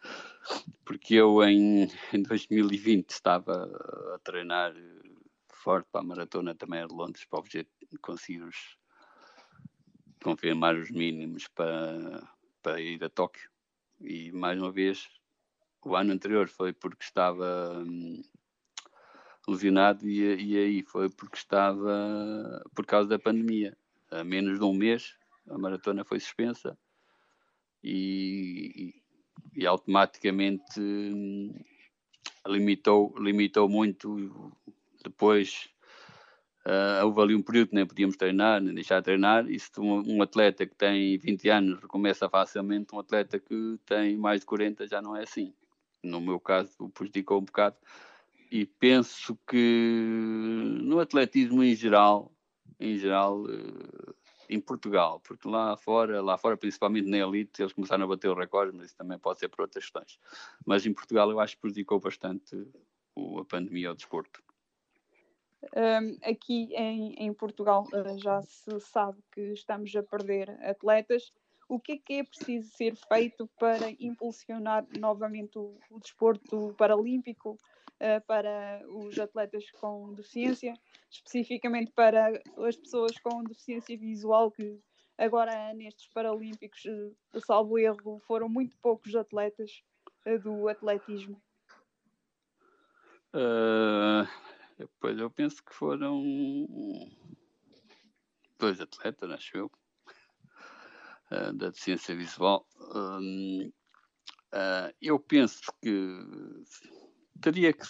[0.84, 3.64] Porque eu em, em 2020 estava
[4.14, 4.74] a treinar
[5.48, 8.76] forte para a maratona também de Londres, para o objeto de conseguir os,
[10.24, 12.26] confirmar os mínimos para,
[12.62, 13.50] para ir a Tóquio.
[14.00, 15.06] E mais uma vez
[15.84, 18.22] o ano anterior foi porque estava hum,
[19.46, 23.76] lesionado e, e, aí foi porque estava por causa da pandemia.
[24.10, 25.14] A menos de um mês
[25.46, 26.78] a maratona foi suspensa
[27.82, 28.94] e,
[29.54, 31.52] e, e automaticamente hum,
[32.46, 34.56] limitou, limitou muito
[35.04, 35.68] depois
[36.66, 39.70] Uh, houve ali um período que nem podíamos treinar, nem deixar de treinar, e se
[39.78, 44.46] um, um, atleta que tem 20 anos recomeça facilmente, um atleta que tem mais de
[44.46, 45.52] 40 já não é assim
[46.04, 47.76] no meu caso, prejudicou um bocado.
[48.50, 52.30] E penso que no atletismo em geral,
[52.78, 54.12] em geral, eh,
[54.48, 58.34] em Portugal, porque lá fora, lá fora, principalmente na elite, eles começaram a bater o
[58.34, 60.18] recorde, mas isso também pode ser por outras questões.
[60.64, 62.54] Mas em Portugal eu acho que prejudicou bastante
[63.16, 64.42] a pandemia ao desporto.
[65.72, 71.32] Um, aqui em, em Portugal uh, já se sabe que estamos a perder atletas
[71.68, 77.52] o que é que é preciso ser feito para impulsionar novamente o, o desporto paralímpico
[77.52, 80.74] uh, para os atletas com deficiência,
[81.10, 84.78] especificamente para as pessoas com deficiência visual que
[85.16, 89.82] agora nestes paralímpicos, uh, salvo erro, foram muito poucos atletas
[90.42, 91.40] do atletismo.
[95.00, 96.22] Pois eu penso que foram
[98.58, 99.70] dois atletas, acho eu.
[101.30, 103.72] Eh, da deficiência visual, uh,
[105.00, 106.18] eu penso que
[107.40, 107.84] teria que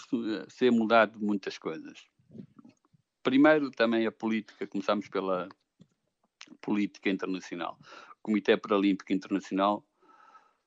[0.49, 2.07] ser mudado muitas coisas.
[3.23, 5.49] Primeiro, também a política, começamos pela
[6.61, 7.79] política internacional.
[8.19, 9.85] O Comitê Paralímpico Internacional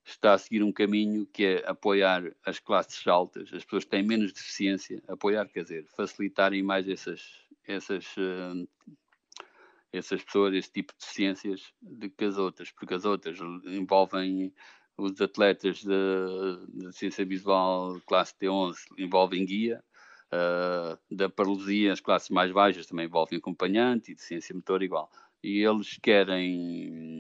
[0.08, 4.04] está a seguir um caminho que é apoiar as classes altas, as pessoas que têm
[4.04, 7.22] menos deficiência, apoiar, quer dizer, facilitarem mais essas,
[7.68, 8.68] essas uh,
[9.92, 14.54] essas pessoas, esse tipo de deficiências, do que as outras, porque as outras envolvem
[14.98, 19.84] os atletas de, ciência visual classe T11 envolvem guia,
[20.34, 25.10] uh, da paralisia as classes mais baixas também envolvem acompanhante e de ciência motor igual.
[25.44, 27.17] E eles querem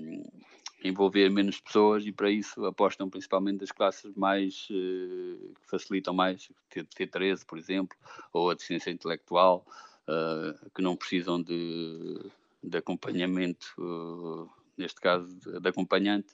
[0.83, 6.49] envolver menos pessoas e para isso apostam principalmente das classes mais uh, que facilitam mais,
[6.71, 7.97] T13 por exemplo,
[8.31, 9.65] ou a deficiência intelectual,
[10.07, 12.31] uh, que não precisam de
[12.67, 16.33] de acompanhamento uh, neste caso de, de acompanhante.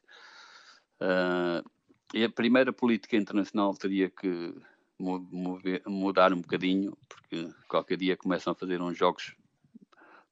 [1.00, 1.68] Uh,
[2.14, 4.54] e a primeira política internacional teria que
[5.00, 9.36] mover, mudar um bocadinho, porque qualquer dia começam a fazer uns jogos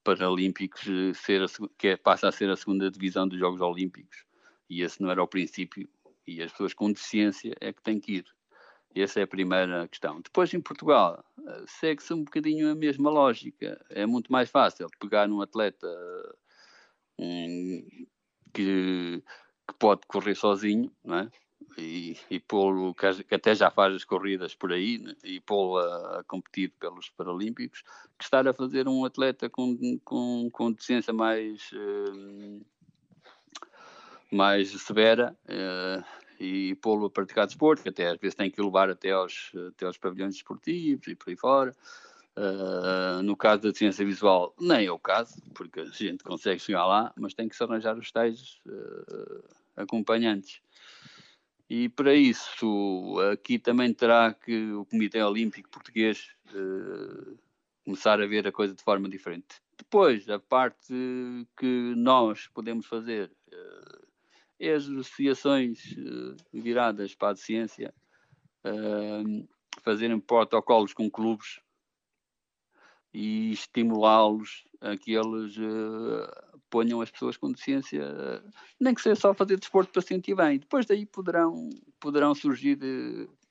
[0.04, 0.84] paralímpicos,
[1.16, 1.48] ser a,
[1.78, 4.26] que é, passa a ser a segunda divisão dos Jogos Olímpicos,
[4.70, 5.88] e esse não era o princípio,
[6.26, 8.26] e as pessoas com deficiência é que têm que ir.
[8.96, 10.20] Essa é a primeira questão.
[10.20, 13.84] Depois, em Portugal, eh, segue-se um bocadinho a mesma lógica.
[13.90, 15.88] É muito mais fácil pegar num atleta
[17.18, 18.06] um,
[18.54, 19.24] que,
[19.68, 21.32] que, pode correr sozinho, não é?
[21.78, 25.16] E, e pô-lo, que até já faz as corridas por aí, né?
[25.24, 27.84] e pô-lo a, a, competir pelos Paralímpicos,
[28.18, 32.66] que estar a fazer um atleta com, com, com deficiência mais, uh,
[34.32, 35.36] mais severa.
[35.46, 39.12] Uh, e pô-lo a praticar desporto, que até às vezes tem que o levar até
[39.12, 41.76] aos, até aos pavilhões esportivos e por aí fora.
[42.36, 46.88] Uh, no caso da ciência visual, nem é o caso, porque a gente consegue chegar
[46.88, 49.44] lá, mas tem que se arranjar os tais uh,
[49.76, 50.62] acompanhantes.
[51.74, 57.40] E para isso, aqui também terá que o Comitê Olímpico Português uh,
[57.86, 59.62] começar a ver a coisa de forma diferente.
[59.78, 60.94] Depois, a parte
[61.56, 63.32] que nós podemos fazer
[64.60, 67.94] é as associações uh, viradas para a ciência
[68.66, 69.48] uh,
[69.82, 71.62] fazerem protocolos com clubes
[73.14, 78.04] e estimulá-los a que eles uh, ponham as pessoas com deficiência,
[78.80, 80.58] nem que seja só fazer desporto para sentir bem.
[80.58, 82.78] Depois daí poderão, poderão surgir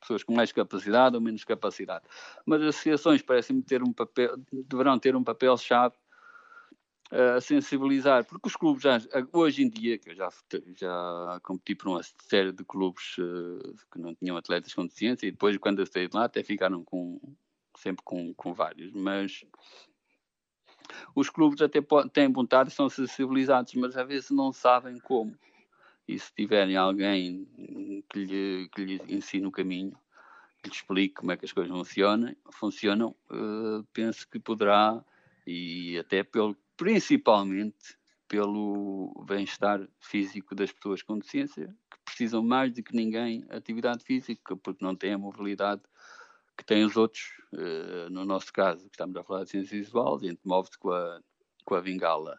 [0.00, 2.04] pessoas com mais capacidade ou menos capacidade.
[2.46, 5.94] Mas as associações parecem ter um papel, deverão ter um papel-chave
[7.10, 9.00] a sensibilizar, porque os clubes já,
[9.32, 10.28] hoje em dia, que eu já,
[10.76, 15.32] já competi por uma série de clubes uh, que não tinham atletas com deficiência e
[15.32, 17.20] depois quando eu saí de lá até ficaram com,
[17.80, 19.44] sempre com, com vários, mas
[21.14, 21.80] os clubes até
[22.12, 25.36] têm vontade, são sensibilizados, mas às vezes não sabem como.
[26.06, 27.46] E se tiverem alguém
[28.10, 29.96] que lhe, que lhe ensine o caminho,
[30.62, 35.02] que lhe explique como é que as coisas funcionam, funcionam uh, penso que poderá,
[35.46, 42.82] e até pelo principalmente pelo bem-estar físico das pessoas com deficiência, que precisam mais do
[42.82, 45.82] que ninguém atividade física, porque não têm a mobilidade
[46.60, 47.32] que têm os outros.
[47.52, 50.92] Uh, no nosso caso, que estamos a falar de ciência visual, a gente move-se com
[50.92, 51.20] a,
[51.64, 52.38] com a vingala.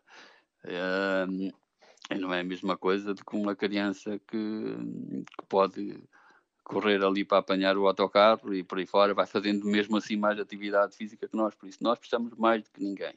[0.64, 1.52] Uh,
[2.10, 4.38] e não é a mesma coisa do que uma criança que,
[5.38, 6.02] que pode
[6.64, 10.40] correr ali para apanhar o autocarro e por aí fora, vai fazendo mesmo assim mais
[10.40, 11.56] atividade física que nós.
[11.56, 13.16] Por isso, nós precisamos mais do que ninguém.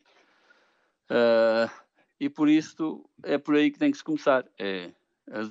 [1.10, 1.70] Uh,
[2.18, 4.46] e por isso é por aí que tem que se começar.
[4.58, 4.90] É
[5.30, 5.48] as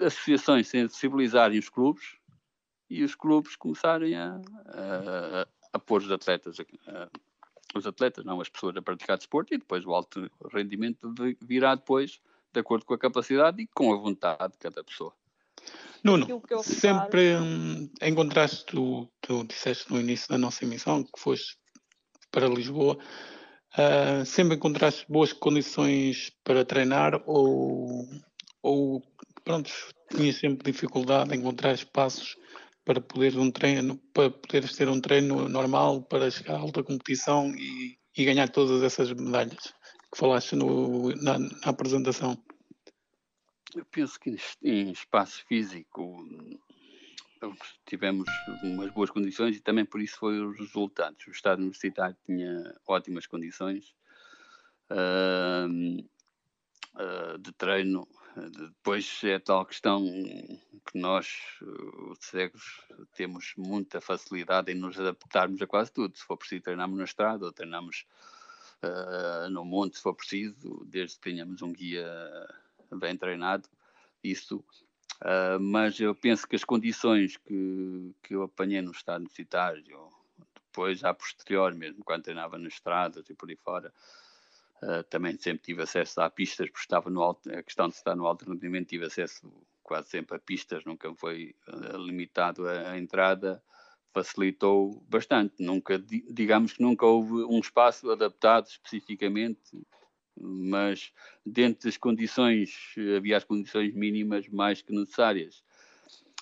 [0.00, 2.18] associações sensibilizarem os clubes
[2.88, 7.08] e os clubes começarem a, a, a pôr os atletas, a,
[7.76, 12.20] os atletas, não as pessoas a praticar desporto e depois o alto rendimento virá depois
[12.52, 15.12] de acordo com a capacidade e com a vontade de cada pessoa.
[16.02, 16.26] Nuno,
[16.62, 21.58] sempre hum, encontraste, tu, tu disseste no início da nossa emissão que foste
[22.30, 22.98] para Lisboa,
[23.76, 28.08] Uh, sempre encontraste boas condições para treinar ou,
[28.62, 29.02] ou
[29.44, 29.70] pronto,
[30.10, 32.38] tinhas sempre dificuldade em encontrar espaços
[32.86, 37.52] para poder um treino, para poderes ter um treino normal para chegar à alta competição
[37.56, 39.74] e, e ganhar todas essas medalhas
[40.10, 42.40] que falaste no, na, na apresentação?
[43.74, 46.24] Eu penso que em espaço físico
[47.84, 48.28] tivemos
[48.62, 51.26] umas boas condições e também por isso foi os resultados.
[51.26, 53.96] O Estado Universitário tinha ótimas condições
[54.92, 55.68] uh,
[56.94, 58.06] uh, de treino.
[58.36, 61.38] Depois é tal questão que nós,
[62.10, 62.82] os cegos,
[63.14, 66.16] temos muita facilidade em nos adaptarmos a quase tudo.
[66.16, 68.06] Se for preciso, treinamos na estrada ou treinamos
[68.82, 72.06] uh, no monte, se for preciso, desde que tenhamos um guia
[72.92, 73.68] bem treinado.
[74.22, 74.64] Isso
[75.22, 79.82] Uh, mas eu penso que as condições que, que eu apanhei no estado universitário,
[80.66, 83.92] depois, a posterior, mesmo quando treinava nas estradas e por aí fora,
[84.82, 88.14] uh, também sempre tive acesso a pistas, porque estava no alto, a questão de estar
[88.14, 89.52] no alto rendimento, tive acesso
[89.82, 93.62] quase sempre a pistas, nunca foi uh, limitado a, a entrada,
[94.12, 95.54] facilitou bastante.
[95.62, 99.60] Nunca, digamos que nunca houve um espaço adaptado especificamente
[100.38, 101.12] mas
[101.44, 105.64] dentro das condições, havia as condições mínimas mais que necessárias.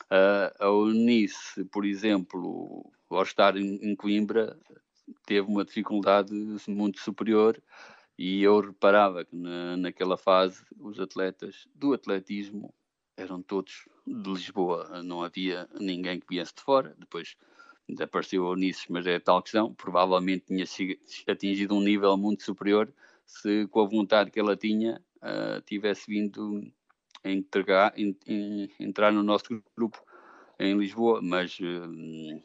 [0.05, 4.59] Uh, a Unice, por exemplo, ao estar em, em, Coimbra,
[5.26, 6.32] teve uma dificuldade
[6.66, 7.61] muito superior
[8.19, 12.73] e eu reparava que na, naquela fase os atletas do atletismo
[13.17, 16.95] eram todos de Lisboa, não havia ninguém que viesse de fora.
[16.99, 17.37] Depois
[18.01, 20.65] apareceu Unice, mas é tal questão, provavelmente tinha
[21.29, 22.93] atingido um nível muito superior
[23.27, 26.62] se com a vontade que ela tinha uh, tivesse vindo
[27.25, 27.95] entregar,
[28.79, 29.99] entrar no nosso grupo
[30.59, 32.43] em Lisboa, mas uh,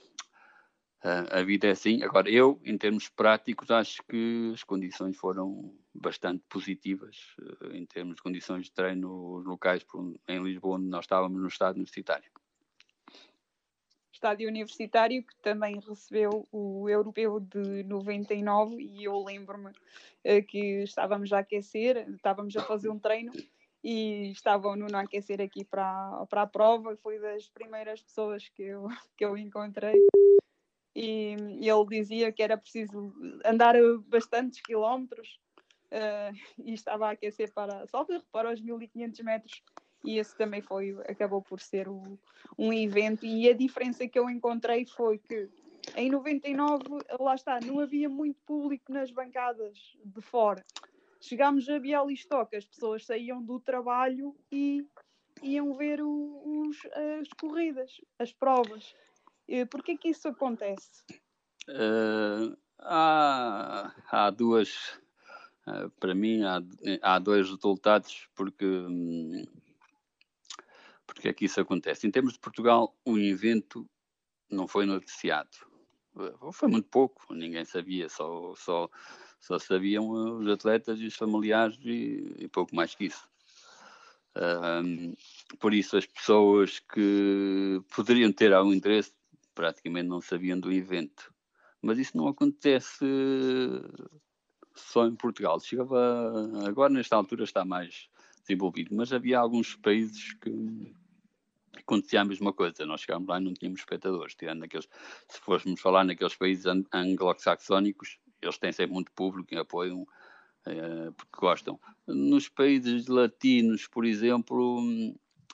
[1.01, 2.03] a vida é assim.
[2.03, 8.15] Agora, eu, em termos práticos, acho que as condições foram bastante positivas, uh, em termos
[8.15, 9.85] de condições de treino locais
[10.27, 12.29] em Lisboa, onde nós estávamos no estado universitário
[14.19, 21.31] estádio universitário, que também recebeu o europeu de 99, e eu lembro-me uh, que estávamos
[21.31, 23.31] a aquecer, estávamos a fazer um treino
[23.81, 28.87] e estavam no aquecer aqui para, para a prova, foi das primeiras pessoas que eu,
[29.15, 29.95] que eu encontrei.
[31.01, 33.13] E, e ele dizia que era preciso
[33.45, 33.75] andar
[34.07, 35.39] bastantes quilómetros
[35.93, 39.63] uh, e estava a aquecer para, só para os 1500 metros
[40.03, 42.19] e esse também foi, acabou por ser o,
[42.57, 43.25] um evento.
[43.25, 45.49] E a diferença que eu encontrei foi que
[45.95, 46.83] em 99,
[47.17, 50.65] lá está, não havia muito público nas bancadas de fora.
[51.21, 54.85] Chegámos a Bialystok, as pessoas saíam do trabalho e
[55.41, 56.77] iam ver os,
[57.19, 58.93] as corridas, as provas.
[59.69, 61.03] Porquê que isso acontece?
[61.67, 64.99] Uh, há, há duas,
[65.67, 66.61] uh, para mim, há,
[67.01, 69.43] há dois resultados, porque hum,
[71.09, 72.05] porque é que isso acontece?
[72.05, 73.89] Em termos de Portugal, o evento
[74.49, 75.49] não foi noticiado.
[76.53, 78.89] Foi muito pouco, ninguém sabia, só, só,
[79.39, 83.27] só sabiam os atletas e os familiares e, e pouco mais que isso.
[84.35, 85.13] Um,
[85.59, 89.11] por isso, as pessoas que poderiam ter algum interesse
[89.60, 91.34] praticamente não sabiam do evento.
[91.82, 93.05] Mas isso não acontece
[94.74, 95.60] só em Portugal.
[95.60, 98.07] Chegava, agora, nesta altura, está mais
[98.41, 100.93] desenvolvido, mas havia alguns países que
[101.78, 102.86] acontecia a mesma coisa.
[102.86, 104.88] Nós chegámos lá e não tínhamos espectadores, tirando aqueles,
[105.28, 111.38] se fôssemos falar naqueles países anglo-saxónicos, eles têm sempre muito público e apoiam uh, porque
[111.38, 111.78] gostam.
[112.07, 114.82] Nos países latinos, por exemplo,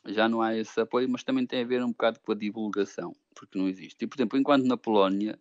[0.07, 3.15] já não há esse apoio, mas também tem a ver um bocado com a divulgação,
[3.33, 4.03] porque não existe.
[4.03, 5.39] E, por exemplo, enquanto na Polónia,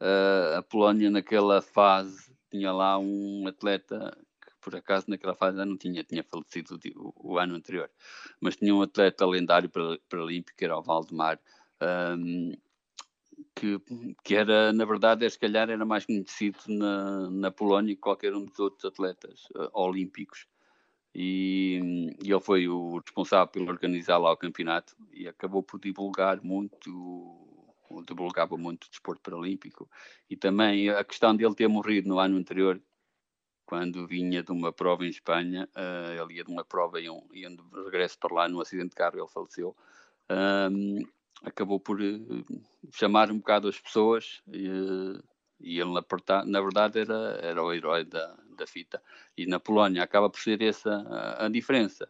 [0.00, 4.16] uh, a Polónia naquela fase tinha lá um atleta
[4.60, 7.90] por acaso naquela fase já não tinha, tinha falecido o, o, ano anterior,
[8.40, 9.70] mas tinha um atleta lendário
[10.08, 11.40] paralímpico, que era o Valdemar,
[12.18, 12.52] um,
[13.54, 13.80] que,
[14.22, 18.34] que era, na verdade, é, se calhar era mais conhecido na, na Polónia que qualquer
[18.34, 20.46] um dos outros atletas uh, olímpicos.
[21.14, 26.40] E, e, ele foi o responsável por organizar lá o campeonato e acabou por divulgar
[26.42, 27.46] muito
[28.06, 29.90] divulgava muito o desporto paralímpico
[30.28, 32.80] e também a questão dele ter morrido no ano anterior
[33.70, 37.22] quando vinha de uma prova em Espanha, uh, ele ia de uma prova e, um,
[37.32, 39.76] e um regresso para lá num acidente de carro, ele faleceu.
[40.28, 41.04] Um,
[41.44, 42.44] acabou por uh,
[42.92, 45.22] chamar um bocado as pessoas e, uh,
[45.60, 49.02] e ele, na, na, verdade, era, era o herói da, da fita.
[49.36, 52.08] E na Polónia acaba por ser essa a, a diferença.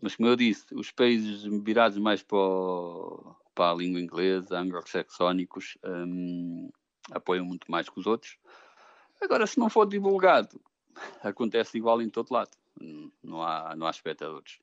[0.00, 5.76] Mas, como eu disse, os países virados mais para, o, para a língua inglesa, anglo-saxónicos,
[5.84, 6.70] um,
[7.10, 8.38] apoiam muito mais que os outros.
[9.20, 10.60] Agora, se não for divulgado,
[11.22, 12.50] acontece igual em todo lado.
[13.22, 14.58] Não há, não há espectadores.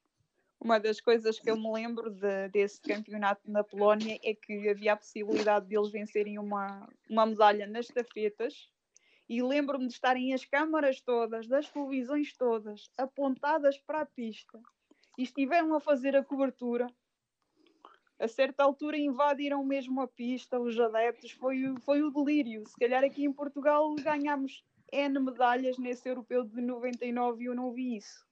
[0.60, 4.94] Uma das coisas que eu me lembro de, desse campeonato na Polónia é que havia
[4.94, 8.70] a possibilidade de eles vencerem uma, uma medalha nas estafetas.
[9.28, 14.60] E lembro-me de estarem as câmaras todas, das televisões todas, apontadas para a pista
[15.18, 16.88] e estiveram a fazer a cobertura.
[18.20, 22.68] A certa altura invadiram mesmo a pista, os adeptos, foi, foi o delírio.
[22.68, 27.74] Se calhar aqui em Portugal ganhámos N medalhas nesse europeu de 99 e eu não
[27.74, 28.26] vi isso.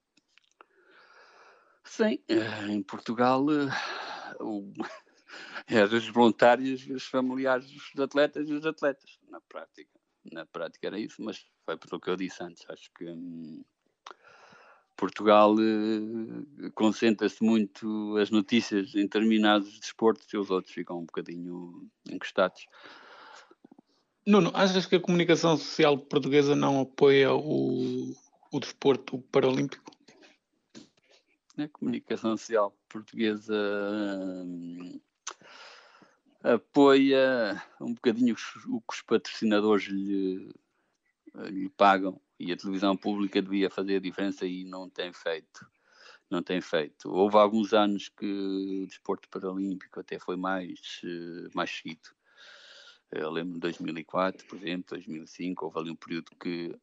[1.83, 3.69] Sim, eh, em Portugal eh,
[4.39, 4.71] o,
[5.67, 10.00] eram os voluntários, os familiares dos atletas e os atletas, na prática.
[10.31, 12.63] Na prática era isso, mas foi pelo que eu disse antes.
[12.69, 13.63] Acho que hum,
[14.95, 21.89] Portugal eh, concentra-se muito as notícias em determinados desportos e os outros ficam um bocadinho
[22.07, 22.67] encostados.
[24.25, 28.13] Nuno, achas que a comunicação social portuguesa não apoia o,
[28.51, 29.91] o desporto paralímpico?
[31.57, 33.55] A comunicação social portuguesa
[34.45, 34.99] hum,
[36.43, 38.35] apoia um bocadinho
[38.67, 40.53] o que os patrocinadores lhe,
[41.49, 45.65] lhe pagam e a televisão pública devia fazer a diferença e não tem feito.
[46.29, 47.11] Não tem feito.
[47.11, 52.09] Houve alguns anos que o desporto paralímpico até foi mais, eh, mais seguido
[53.11, 56.73] eu lembro de 2004, por exemplo, 2005, houve ali um período que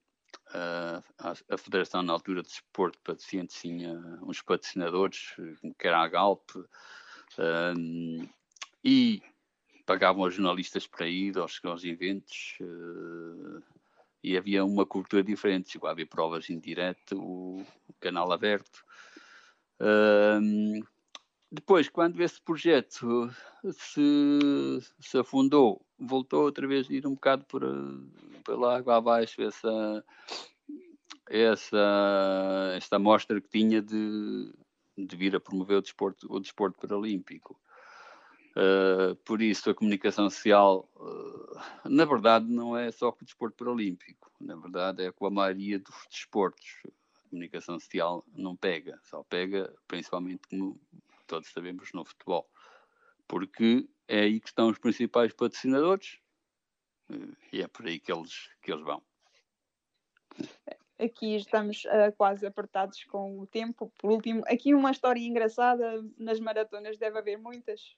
[0.51, 5.35] uh, a, a, Federação, na altura de Desporto para Deficientes, tinha uns patrocinadores,
[5.79, 8.29] que era a Galp, uh,
[8.85, 9.23] e
[9.89, 12.59] pagavam aos jornalistas para ir aos, aos eventos.
[12.61, 13.63] Uh,
[14.23, 15.71] e havia uma cultura diferente.
[15.71, 17.65] Chegou a haver provas em direto, o,
[17.99, 18.85] canal aberto.
[19.81, 20.83] Um,
[21.51, 23.31] depois, quando esse projeto
[23.73, 27.63] se, se afundou, voltou outra vez a ir um bocado por,
[28.45, 30.05] pela água abaixo essa,
[31.31, 34.53] essa, esta amostra que tinha de,
[34.99, 37.59] de vir a promover o desporto, o desporto paralímpico.
[38.57, 43.57] Uh, por isso, a comunicação social, uh, na verdade, não é só com o desporto
[43.57, 46.81] paralímpico, na verdade, é com a maioria dos desportos.
[46.85, 50.81] A comunicação social não pega, só pega principalmente, como
[51.27, 52.51] todos sabemos, no futebol,
[53.29, 56.19] porque é aí que estão os principais patrocinadores
[57.11, 59.03] uh, e é por aí que eles, que eles vão.
[60.99, 61.85] Aqui estamos
[62.17, 63.93] quase apertados com o tempo.
[64.01, 67.97] Por último, aqui uma história engraçada nas maratonas, deve haver muitas.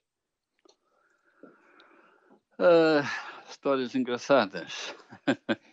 [2.61, 3.01] Uh,
[3.49, 4.93] histórias engraçadas.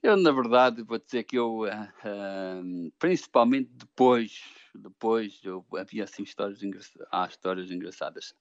[0.00, 4.40] eu, na verdade, vou dizer que eu, uh, uh, principalmente depois,
[4.72, 8.34] depois eu, havia assim histórias, engraçadas, histórias engraçadas.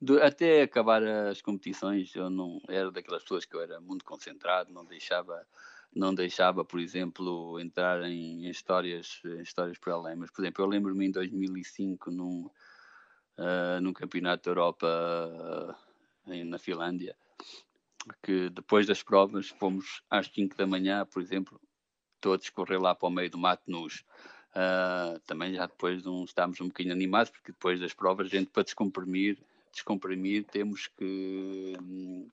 [0.00, 4.72] Do, até acabar as competições, eu não era daquelas pessoas que eu era muito concentrado,
[4.72, 5.44] não deixava,
[5.92, 10.30] não deixava, por exemplo, entrar em, em histórias, em histórias paralelas.
[10.30, 12.48] Por exemplo, eu lembro-me em 2005 num,
[13.82, 15.76] num campeonato da Europa
[16.26, 17.16] na Finlândia,
[18.22, 21.60] que depois das provas fomos às 5 da manhã, por exemplo,
[22.20, 24.04] todos correr lá para o meio do mato nus.
[24.56, 28.30] Uh, também já depois de um, estávamos um bocadinho animados, porque depois das provas, a
[28.30, 29.38] gente para descomprimir,
[29.70, 31.76] descomprimir temos que.
[31.80, 32.30] Hum,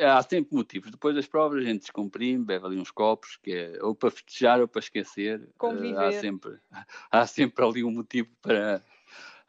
[0.00, 0.90] há sempre motivos.
[0.90, 4.60] Depois das provas a gente descomprime, bebe ali uns copos, que é ou para festejar
[4.60, 5.46] ou para esquecer.
[5.60, 6.58] Uh, há, sempre,
[7.10, 8.82] há sempre ali um motivo para,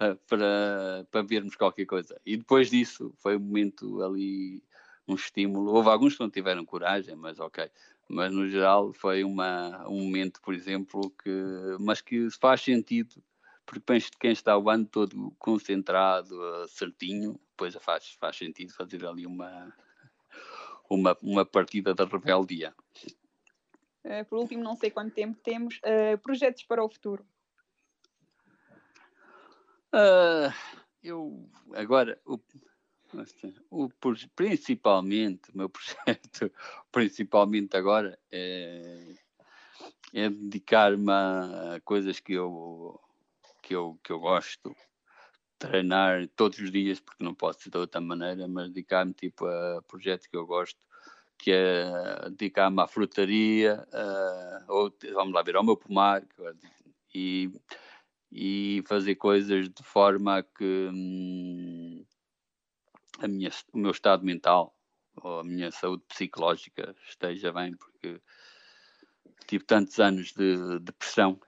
[0.27, 2.19] para, para vermos qualquer coisa.
[2.25, 4.63] E depois disso foi um momento ali,
[5.07, 5.73] um estímulo.
[5.73, 7.69] Houve alguns que não tiveram coragem, mas ok.
[8.07, 11.29] Mas no geral foi uma, um momento, por exemplo, que,
[11.79, 13.23] mas que faz sentido,
[13.65, 13.81] porque
[14.19, 16.35] quem está o ano todo concentrado,
[16.67, 19.73] certinho, depois faz, faz sentido fazer ali uma,
[20.89, 22.73] uma, uma partida da rebeldia.
[24.03, 27.25] Uh, por último, não sei quanto tempo temos, uh, projetos para o futuro.
[29.93, 30.51] Uh,
[31.03, 32.39] eu agora o,
[33.69, 33.89] o,
[34.35, 36.51] principalmente o meu projeto
[36.91, 39.13] principalmente agora é,
[40.11, 42.99] é dedicar-me a coisas que eu
[43.61, 44.75] que eu que eu gosto.
[45.59, 50.25] Treinar todos os dias porque não posso de outra maneira mas dedicar-me tipo a projetos
[50.25, 50.79] que eu gosto
[51.37, 53.87] que é dedicar-me à frutaria
[54.67, 56.23] ou vamos lá ver ao meu pomar
[57.13, 57.51] e
[58.33, 62.03] e fazer coisas de forma que hum,
[63.19, 64.75] a minha, o meu estado mental
[65.15, 68.19] ou a minha saúde psicológica esteja bem, porque
[69.45, 71.39] tive tantos anos de depressão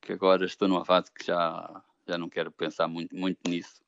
[0.00, 3.82] que agora estou numa fase que já, já não quero pensar muito, muito nisso.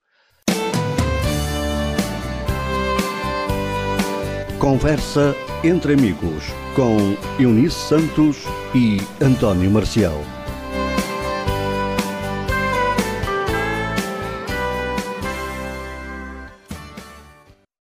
[4.61, 5.35] Conversa
[5.65, 6.45] entre amigos
[6.77, 8.45] com Eunice Santos
[8.75, 10.42] e António Marcial.